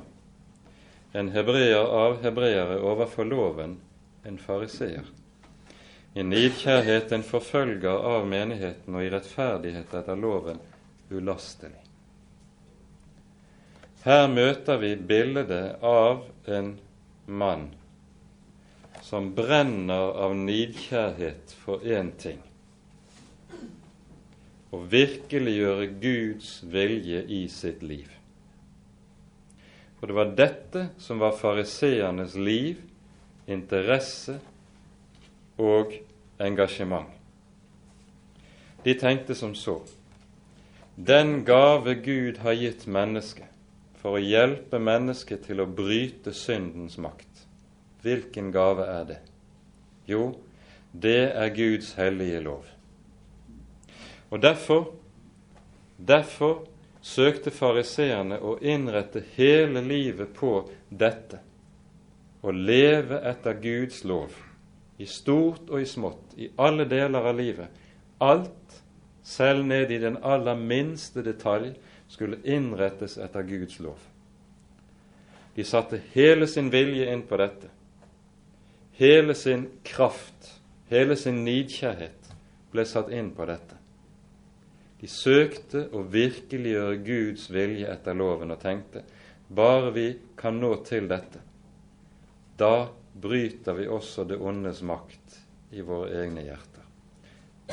[1.11, 3.77] en hebreer av hebreere overfor loven,
[4.23, 5.03] en fariseer.
[6.15, 10.63] I nidkjærhet en forfølger av menigheten og i rettferdighet etter loven
[11.11, 11.81] ulastelig.
[14.05, 16.77] Her møter vi bildet av en
[17.27, 17.67] mann
[19.03, 22.39] som brenner av nidkjærhet for én ting
[24.75, 28.09] å virkeliggjøre Guds vilje i sitt liv.
[29.97, 32.81] For det var dette som var fariseernes liv,
[33.47, 34.37] interesse
[35.61, 35.95] og
[36.41, 37.07] engasjement.
[38.85, 39.79] De tenkte som så
[40.95, 43.51] den gave Gud har gitt mennesket
[43.99, 47.41] for å hjelpe mennesket til å bryte syndens makt,
[48.05, 49.17] hvilken gave er det?
[50.07, 50.29] Jo,
[50.93, 52.74] det er Guds hellige lov.
[54.29, 54.93] Og derfor,
[55.97, 56.65] derfor
[57.05, 60.57] søkte fariseerne å innrette hele livet på
[60.89, 61.41] dette,
[62.41, 64.33] å leve etter Guds lov,
[64.97, 67.69] i stort og i smått, i alle deler av livet.
[68.23, 68.81] Alt,
[69.25, 71.73] selv ned i den aller minste detalj,
[72.07, 73.99] skulle innrettes etter Guds lov.
[75.55, 77.71] De satte hele sin vilje inn på dette.
[78.95, 80.51] Hele sin kraft,
[80.91, 82.31] hele sin nidkjærhet
[82.71, 83.74] ble satt inn på dette.
[85.05, 89.03] De søkte å virkeliggjøre Guds vilje etter loven og tenkte
[89.53, 91.43] bare vi kan nå til dette,
[92.57, 95.37] da bryter vi også det ondes makt
[95.77, 96.89] i våre egne hjerter.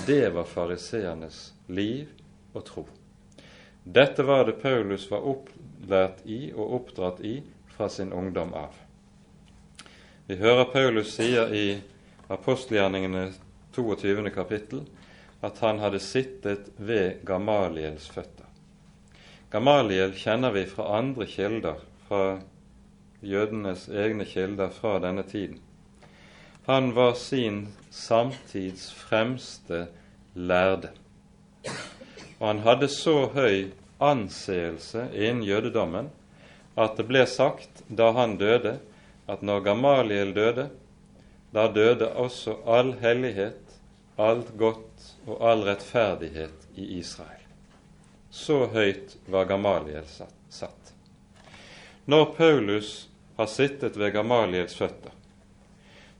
[0.04, 1.40] Det var fariseernes
[1.72, 2.12] liv
[2.52, 2.84] og tro.
[3.82, 7.38] Dette var det Paulus var opplært i og oppdratt i
[7.72, 8.76] fra sin ungdom av.
[10.28, 11.68] Vi hører Paulus sier i
[12.28, 13.30] apostelgjerningene
[13.72, 14.28] 22.
[14.36, 14.84] kapittel
[15.42, 18.46] at han hadde sittet ved Gamaliels føtter.
[19.52, 22.38] Gamaliel kjenner vi fra andre kilder, fra
[23.22, 25.58] jødenes egne kilder fra denne tiden.
[26.66, 29.86] Han var sin samtids fremste
[30.34, 30.92] lærde.
[32.38, 33.72] Og han hadde så høy
[34.02, 36.10] anseelse innen jødedommen
[36.78, 38.78] at det ble sagt da han døde,
[39.28, 40.70] at når Gamaliel døde,
[41.52, 43.61] da døde også all hellighet,
[44.22, 47.42] alt godt og all rettferdighet i Israel.
[48.30, 50.94] Så høyt var Gamaliel satt.
[52.04, 55.12] Når Paulus har sittet ved Gamaliels føtter,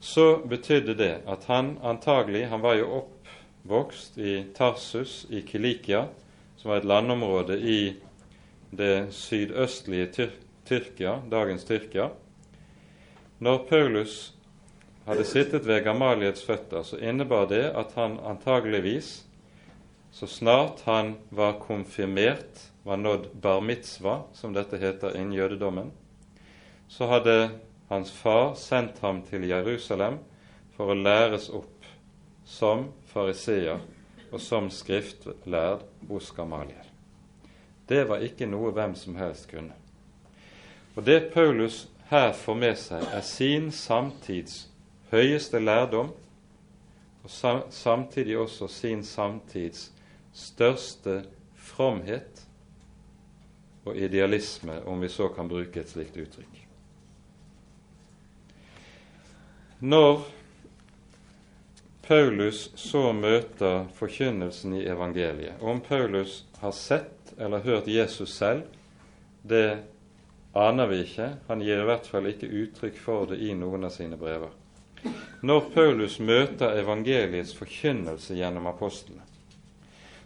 [0.03, 6.09] så betydde det at han antagelig Han var jo oppvokst i Tarsus i Kilikia,
[6.57, 7.97] som var et landområde i
[8.71, 10.33] det sydøstlige Tyr
[10.65, 12.09] Tyrkia, dagens Tyrkia.
[13.39, 14.35] Når Paulus
[15.07, 19.25] hadde sittet ved Gamaliets føtter, så innebar det at han antageligvis,
[20.13, 25.91] så snart han var konfirmert, var nådd bar mitzvah, som dette heter innen jødedommen,
[26.89, 27.51] så hadde
[27.89, 30.19] hans far sendt ham til Jerusalem
[30.77, 31.87] for å læres opp
[32.45, 33.81] som fariseer
[34.33, 36.89] og som skriftlærd hos Gamaliel.
[37.89, 39.75] Det var ikke noe hvem som helst kunne.
[40.97, 44.69] Og Det Paulus her får med seg, er sin samtids
[45.13, 46.11] høyeste lærdom,
[47.23, 47.31] og
[47.71, 49.93] samtidig også sin samtids
[50.35, 51.23] største
[51.55, 52.43] fromhet
[53.85, 56.63] og idealisme, om vi så kan bruke et slikt uttrykk.
[59.83, 60.23] Når
[62.03, 65.61] Paulus så møter forkynnelsen i evangeliet.
[65.63, 68.63] Om Paulus har sett eller hørt Jesus selv,
[69.43, 69.83] det
[70.55, 71.29] aner vi ikke.
[71.49, 74.51] Han gir i hvert fall ikke uttrykk for det i noen av sine brever.
[75.43, 79.25] Når Paulus møter evangeliets forkynnelse gjennom apostlene,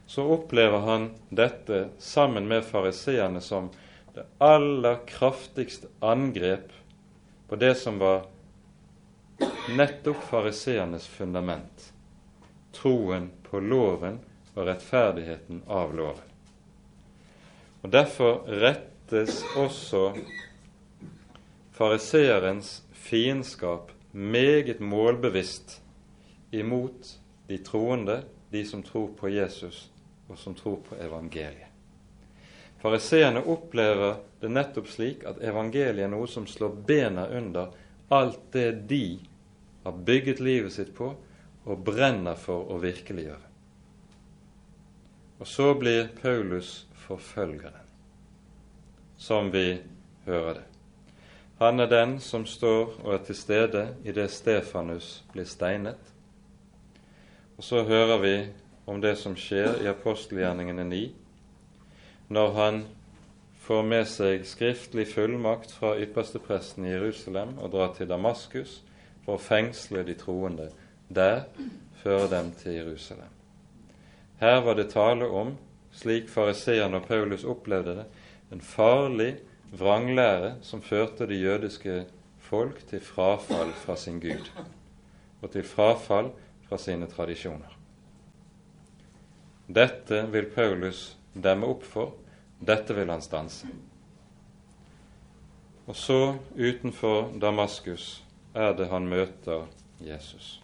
[0.07, 3.71] så opplever han dette sammen med fariseerne som
[4.15, 6.71] det aller kraftigste angrep
[7.49, 8.29] på det som var
[9.77, 11.91] nettopp fariseernes fundament,
[12.77, 14.21] troen på loven
[14.55, 16.33] og rettferdigheten av loven.
[17.83, 20.11] Og Derfor rettes også
[21.77, 25.83] fariseerens fiendskap meget målbevisst
[26.51, 29.91] imot de troende, de som tror på Jesus
[30.29, 31.69] og som tror på evangeliet.
[32.81, 37.75] Fariseerne opplever det nettopp slik at evangeliet er noe som slår bena under
[38.09, 39.19] alt det de
[39.85, 41.11] har bygget livet sitt på
[41.67, 43.43] og brenner for å virkeliggjøre.
[45.41, 47.85] Og så blir Paulus forfølgeren,
[49.17, 49.81] som vi
[50.25, 50.76] hører det.
[51.59, 56.13] Han er den som står og er til stede i det Stefanus blir steinet.
[57.57, 58.35] Og så hører vi
[58.87, 61.01] om det som skjer i apostelgjerningene 9,
[62.29, 62.83] når han
[63.65, 68.83] får med seg skriftlig fullmakt fra ypperstepresten i Jerusalem og drar til Damaskus
[69.25, 70.69] for å fengsle de troende
[71.09, 71.47] der,
[72.03, 73.33] føre dem til Jerusalem.
[74.39, 75.57] Her var det tale om,
[75.97, 78.09] slik fariseerne og Paulus opplevde det,
[78.53, 79.39] en farlig
[79.79, 82.05] vranglære som førte det jødiske
[82.39, 84.51] folk til frafall fra sin Gud
[85.43, 86.31] og til frafall
[86.69, 87.73] fra sine tradisjoner.
[89.67, 92.15] Dette vil Paulus demme opp for
[92.59, 93.69] dette vil han stanse.
[95.87, 98.23] Og så, utenfor Damaskus,
[98.55, 99.67] er det han møter
[100.03, 100.61] Jesus.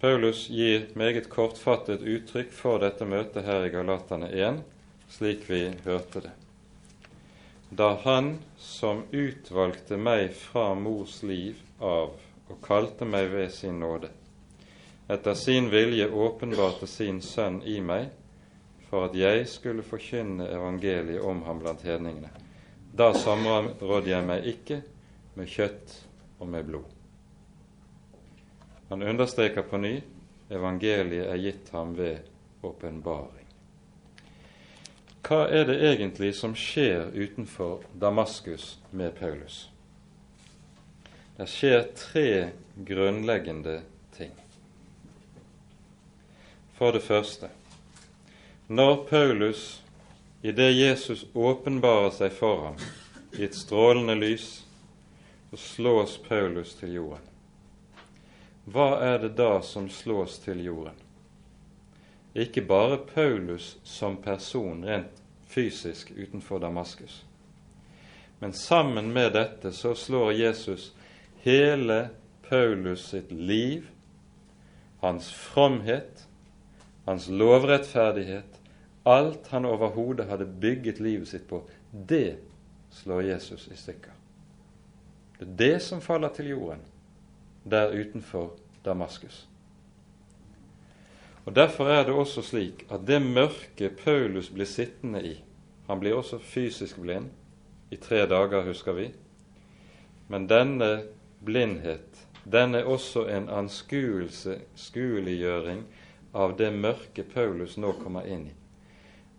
[0.00, 4.62] Paulus gir meget kortfattet uttrykk for dette møtet her i Galatane 1,
[5.10, 6.32] slik vi hørte det.
[7.74, 12.10] Da Han som utvalgte meg fra mors liv av
[12.52, 14.10] og kalte meg ved sin nåde,
[15.08, 18.10] etter sin vilje åpenbarte sin Sønn i meg,
[18.90, 22.28] for at jeg skulle forkynne evangeliet om ham blant hedningene.
[22.92, 24.82] Da samrådde jeg meg ikke
[25.40, 25.94] med kjøtt
[26.44, 26.90] og med blod.
[28.90, 29.94] Han understreker på ny
[30.52, 32.20] evangeliet er gitt ham ved
[32.60, 33.41] åpenbaring.
[35.22, 39.68] Hva er det egentlig som skjer utenfor Damaskus med Paulus?
[41.36, 42.28] Det skjer tre
[42.74, 43.80] grunnleggende
[44.16, 44.34] ting.
[46.74, 47.52] For det første
[48.72, 49.82] når Paulus,
[50.42, 52.78] i det Jesus åpenbarer seg for ham
[53.36, 54.62] i et strålende lys,
[55.50, 57.26] så slås Paulus til jorden.
[58.64, 61.01] Hva er det da som slås til jorden?
[62.34, 67.24] Ikke bare Paulus som person rent fysisk utenfor Damaskus.
[68.38, 70.94] Men sammen med dette så slår Jesus
[71.44, 72.08] hele
[72.48, 73.86] Paulus sitt liv,
[75.00, 76.26] hans fromhet,
[77.04, 78.58] hans lovrettferdighet,
[79.02, 81.62] alt han overhodet hadde bygget livet sitt på,
[81.92, 82.38] det
[82.90, 84.12] slår Jesus i stykker.
[85.38, 86.82] Det er det som faller til jorden
[87.64, 88.52] der utenfor
[88.84, 89.48] Damaskus.
[91.44, 95.44] Og Derfor er det også slik at det mørket Paulus blir sittende i
[95.88, 97.30] Han blir også fysisk blind
[97.90, 99.10] i tre dager, husker vi.
[100.28, 101.02] Men denne
[101.44, 105.84] blindhet, den er også en anskueliggjøring
[106.32, 108.52] av det mørke Paulus nå kommer inn i.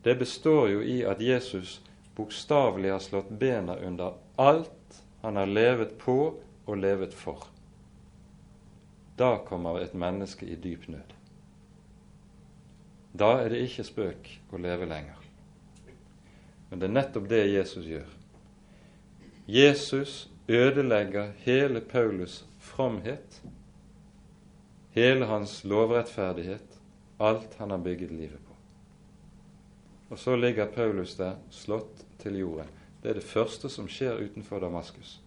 [0.03, 1.81] Det består jo i at Jesus
[2.15, 6.35] bokstavelig har slått bena under alt han har levet på
[6.65, 7.47] og levet for.
[9.17, 11.22] Da kommer et menneske i dyp nød.
[13.13, 15.19] Da er det ikke spøk å leve lenger.
[16.69, 18.07] Men det er nettopp det Jesus gjør.
[19.45, 20.13] Jesus
[20.47, 23.41] ødelegger hele Paulus fromhet,
[24.95, 26.79] hele hans lovrettferdighet,
[27.19, 28.55] alt han har bygget livet på.
[30.09, 32.69] Og så ligger Paulus der, slått til jorden.
[33.03, 35.19] Det er det første som skjer utenfor Damaskus.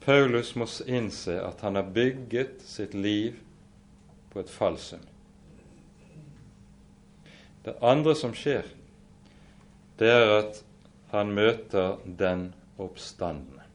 [0.00, 3.36] Paulus må innse at han har bygget sitt liv
[4.32, 5.04] på et falsum.
[7.68, 8.64] Det andre som skjer,
[10.00, 10.58] det er at
[11.10, 12.46] han møter den
[12.80, 13.66] oppstandende.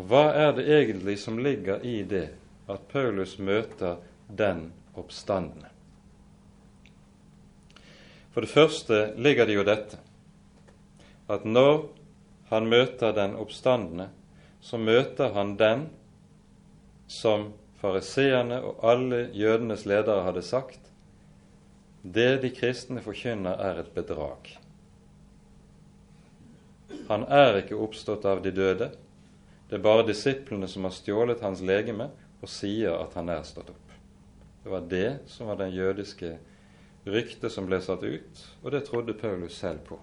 [0.00, 2.24] Og Hva er det egentlig som ligger i det
[2.66, 5.70] at Paulus møter den oppstandende?
[8.34, 10.00] For det første ligger det jo dette
[11.30, 11.86] at når
[12.50, 14.08] han møter den oppstandende,
[14.58, 15.86] så møter han den
[17.06, 20.85] som fariseerne og alle jødenes ledere hadde sagt
[22.12, 24.52] det de kristne forkynner, er et bedrag.
[27.08, 28.90] Han er ikke oppstått av de døde.
[29.66, 32.10] Det er bare disiplene som har stjålet hans legeme
[32.42, 33.94] og sier at han er stått opp.
[34.62, 36.36] Det var det som var den jødiske
[37.06, 39.98] ryktet som ble satt ut, og det trodde Paulus selv på.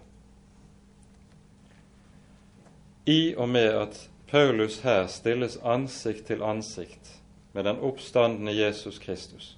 [3.05, 3.97] I og med at
[4.31, 7.17] Paulus her stilles ansikt til ansikt
[7.53, 9.57] med den oppstandende Jesus Kristus,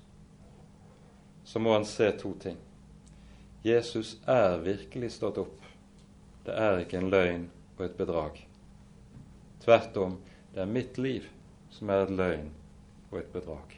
[1.45, 2.57] så må han se to ting.
[3.65, 5.61] Jesus er virkelig stått opp.
[6.45, 8.41] Det er ikke en løgn og et bedrag.
[9.63, 10.19] Tvert om,
[10.53, 11.25] det er mitt liv
[11.73, 12.51] som er et løgn
[13.11, 13.73] og et bedrag.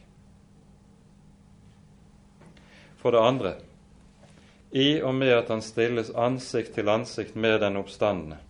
[2.97, 3.53] For det andre,
[4.71, 8.41] i og med at han stilles ansikt til ansikt med den oppstandende,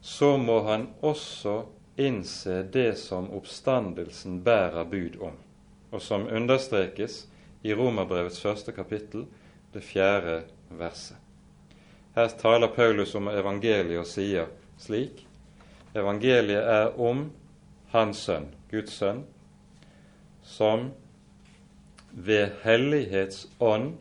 [0.00, 1.60] så må han også
[2.00, 5.36] innse det som oppstandelsen bærer bud om,
[5.90, 7.26] og som understrekes
[7.62, 9.26] i Romerbrevets første kapittel,
[9.74, 11.16] det fjerde verset.
[12.16, 14.48] Her taler Paulus om evangeliet og sier
[14.80, 15.26] slik
[15.94, 17.24] Evangeliet er om
[17.90, 19.24] Hans sønn, Guds sønn,
[20.46, 20.90] som
[22.10, 23.96] ved hellighets ånd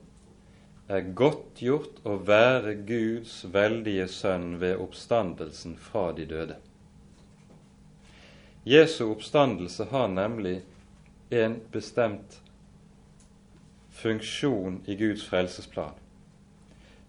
[0.90, 6.58] er godtgjort å være Guds veldige sønn ved oppstandelsen fra de døde.
[8.70, 10.60] Jesu oppstandelse har nemlig
[11.34, 12.40] en bestemt
[14.00, 15.94] funksjon i Guds frelsesplan.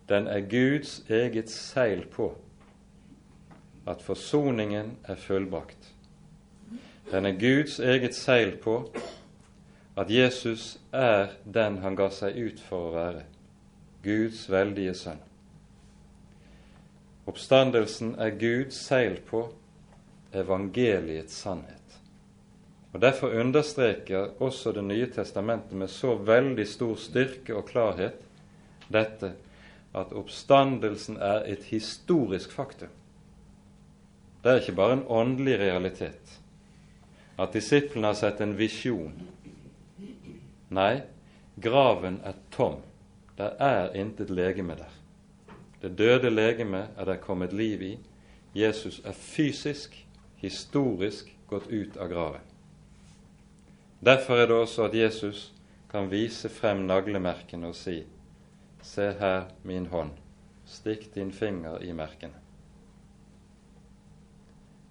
[0.09, 2.33] Den er Guds eget seil på
[3.87, 5.95] at forsoningen er fullbrakt.
[7.11, 8.93] Den er Guds eget seil på
[9.97, 13.25] at Jesus er den han ga seg ut for å være,
[14.05, 15.21] Guds veldige sønn.
[17.31, 19.45] Oppstandelsen er Guds seil på
[20.33, 21.80] evangeliets sannhet.
[22.93, 28.27] Og Derfor understreker også Det nye testamentet med så veldig stor styrke og klarhet
[28.91, 29.33] dette
[29.95, 32.91] at oppstandelsen er et historisk faktum.
[34.43, 36.41] Det er ikke bare en åndelig realitet.
[37.39, 39.15] At disiplene har sett en visjon.
[40.71, 41.03] Nei,
[41.63, 42.81] graven er tom.
[43.39, 44.95] Der er intet legeme der.
[45.83, 47.99] Det døde legeme er det kommet liv i.
[48.55, 52.50] Jesus er fysisk, historisk gått ut av graven.
[54.05, 55.53] Derfor er det også at Jesus
[55.91, 58.03] kan vise frem naglemerkene og si:"
[58.83, 60.11] Se her min hånd,
[60.65, 62.41] stikk din finger i merkene.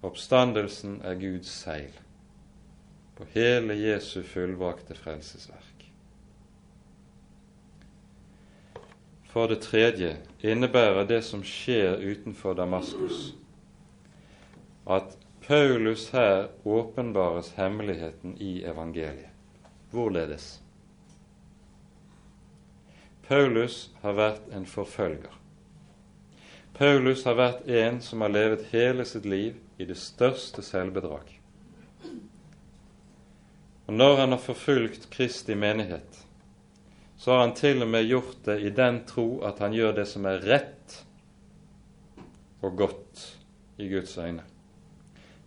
[0.02, 1.98] Oppstandelsen er Guds seil
[3.16, 5.84] på hele Jesu fullvakte frelsesverk.
[9.30, 13.34] For det tredje innebærer det som skjer utenfor Damaskus,
[14.90, 15.19] at
[15.50, 19.30] Paulus her åpenbares hemmeligheten i evangeliet.
[19.90, 20.60] Hvorledes?
[23.26, 25.32] Paulus har vært en forfølger.
[26.78, 31.34] Paulus har vært en som har levet hele sitt liv i det største selvbedrag.
[33.88, 36.20] Og når han har forfulgt Kristi menighet,
[37.18, 40.06] så har han til og med gjort det i den tro at han gjør det
[40.14, 41.00] som er rett
[42.62, 43.26] og godt
[43.82, 44.46] i Guds øyne.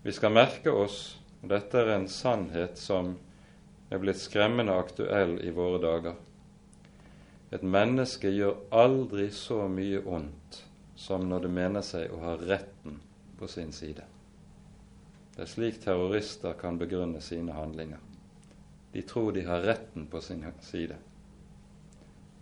[0.04, 3.14] Vi skal merke oss, og dette er en sannhet som
[3.88, 6.18] er blitt skremmende aktuell i våre dager,
[7.54, 10.64] et menneske gjør aldri så mye ondt
[11.00, 12.98] som når det mener seg å ha retten
[13.40, 14.04] på sin side.
[15.36, 18.02] Det er slik terrorister kan begrunne sine handlinger.
[18.94, 20.98] De tror de har retten på sin side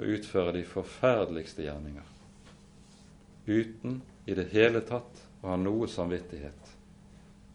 [0.02, 2.08] og utfører de forferdeligste gjerninger
[3.46, 6.61] uten i det hele tatt å ha noe samvittighet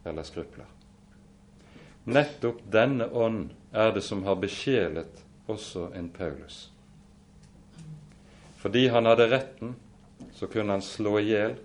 [0.06, 0.66] eller skrupler.
[2.06, 6.70] Nettopp denne ånd er det som har besjelet også en Paulus.
[8.56, 9.74] Fordi han hadde retten,
[10.32, 11.56] så kunne han slå i hjel,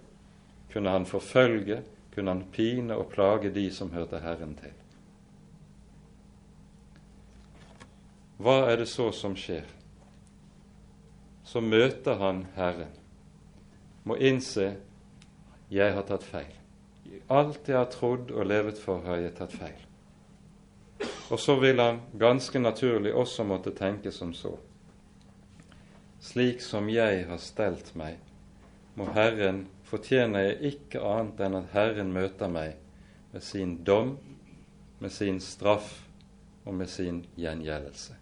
[0.73, 1.81] kunne han forfølge,
[2.13, 4.73] kunne han pine og plage de som hørte Herren til.
[8.41, 9.67] Hva er det så som skjer?
[11.45, 12.89] Så møter han Herren,
[14.03, 14.71] må innse
[15.71, 16.60] jeg har tatt feil.
[17.31, 19.87] Alt jeg har trodd og levet for, har jeg tatt feil.
[21.31, 24.57] Og så vil han ganske naturlig også måtte tenke som så
[26.21, 28.19] slik som jeg har stelt meg,
[28.93, 32.77] må Herren fortjener jeg ikke annet enn at Herren møter meg
[33.33, 34.17] med sin dom,
[35.01, 35.95] med sin straff
[36.65, 38.17] og med sin gjengjeldelse.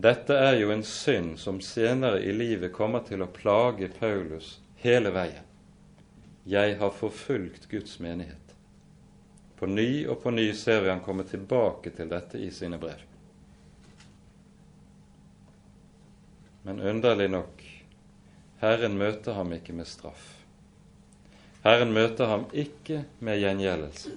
[0.00, 5.12] Dette er jo en synd som senere i livet kommer til å plage Paulus hele
[5.14, 5.44] veien.
[6.44, 8.56] Jeg har forfulgt Guds menighet.
[9.56, 13.00] På ny og på ny ser vi han komme tilbake til dette i sine brev.
[16.64, 17.64] Men underlig nok,
[18.60, 20.30] Herren møter ham ikke med straff.
[21.64, 24.12] Herren møter ham ikke med gjengjeldelse.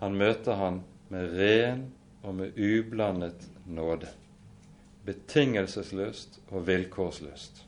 [0.00, 1.82] Han møter ham med ren
[2.22, 4.10] og med ublandet nåde.
[5.06, 7.64] Betingelsesløst og vilkårsløst.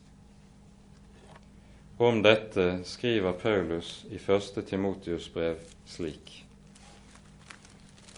[2.03, 4.67] Om dette skriver Paulus i 1.
[4.67, 6.33] Timotius brev slik.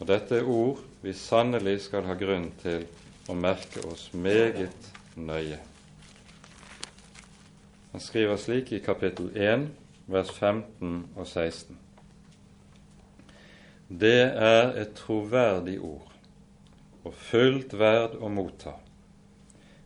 [0.00, 2.86] Og dette er ord vi sannelig skal ha grunn til
[3.28, 4.88] å merke oss meget
[5.20, 5.58] nøye.
[7.92, 9.68] Han skriver slik i kapittel 1,
[10.08, 11.76] vers 15 og 16.
[13.92, 16.08] Det er et troverdig ord
[17.04, 18.78] og fullt verd å motta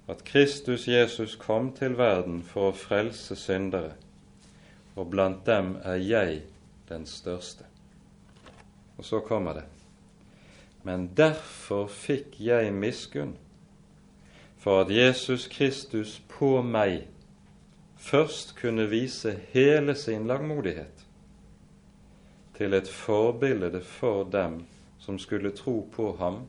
[0.08, 3.94] at Kristus Jesus kom til verden for å frelse syndere,
[4.96, 6.42] og blant dem er jeg
[6.88, 7.68] den største.
[8.98, 9.68] Og så kommer det
[10.88, 13.34] men derfor fikk jeg miskunn
[14.58, 17.02] for at Jesus Kristus på meg
[17.98, 21.04] først kunne vise hele sin langmodighet
[22.58, 24.62] til et forbilde for dem
[25.02, 26.40] som skulle tro på ham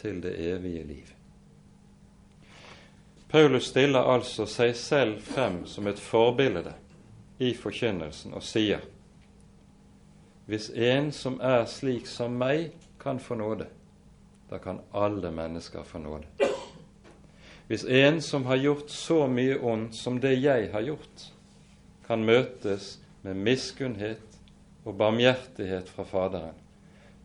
[0.00, 1.15] til det evige liv.
[3.28, 6.72] Paulus stiller altså seg selv frem som et forbilde
[7.42, 8.84] i forkynnelsen og sier
[10.46, 12.70] hvis en som er slik som meg,
[13.02, 13.66] kan få nåde,
[14.46, 16.46] da kan alle mennesker få nåde.
[17.66, 21.24] Hvis en som har gjort så mye ondt som det jeg har gjort,
[22.06, 24.38] kan møtes med miskunnhet
[24.86, 26.54] og barmhjertighet fra Faderen,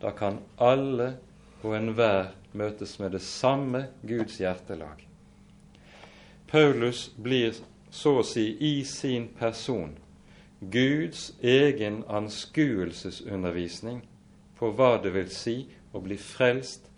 [0.01, 1.13] da kan alle
[1.61, 5.10] og enhver møtes med det samme Guds hjertelag.
[6.51, 7.55] Paulus blir
[7.89, 9.95] så å si i sin person
[10.59, 14.01] Guds egen anskuelsesundervisning
[14.59, 16.91] på hva det vil si å bli frelst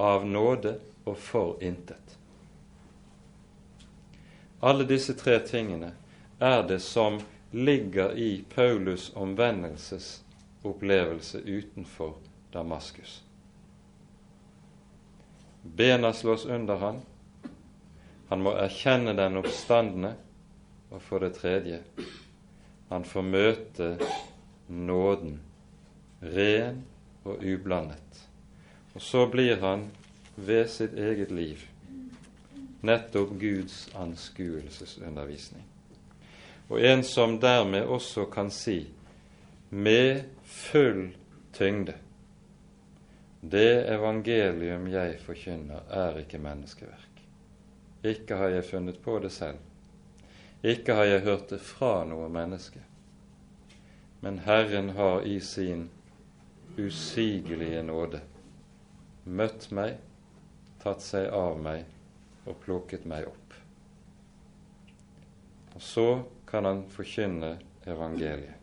[0.00, 2.16] av nåde og for intet.
[4.60, 5.92] Alle disse tre tingene
[6.40, 7.20] er det som
[7.52, 12.14] ligger i Paulus' omvendelsesopplevelse utenfor
[12.52, 13.22] Damaskus.
[15.62, 17.00] Bena slås under han.
[18.28, 20.14] Han må erkjenne den oppstandende.
[20.90, 21.82] Og for det tredje
[22.86, 23.88] han får møte
[24.70, 25.40] nåden,
[26.22, 26.84] ren
[27.26, 28.20] og ublandet.
[28.94, 29.88] Og så blir han
[30.36, 31.64] ved sitt eget liv
[32.86, 35.64] nettopp Guds anskuelsesundervisning.
[36.70, 38.84] Og en som dermed også kan si
[39.70, 41.08] med full
[41.52, 41.96] tyngde
[43.40, 47.05] det evangelium jeg forkynner, er ikke menneskeverk.
[48.04, 49.58] Ikke har jeg funnet på det selv.
[50.62, 52.80] Ikke har jeg hørt det fra noe menneske.
[54.20, 55.88] Men Herren har i sin
[56.76, 58.20] usigelige nåde
[59.24, 59.96] møtt meg,
[60.82, 61.84] tatt seg av meg
[62.46, 63.56] og plukket meg opp.
[65.76, 66.08] Og så
[66.48, 68.54] kan han forkynne evangeliet.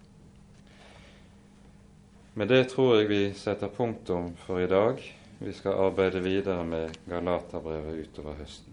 [2.33, 4.97] Med det tror jeg vi setter punktum for i dag.
[5.37, 8.72] Vi skal arbeide videre med Galaterbrevet utover høsten.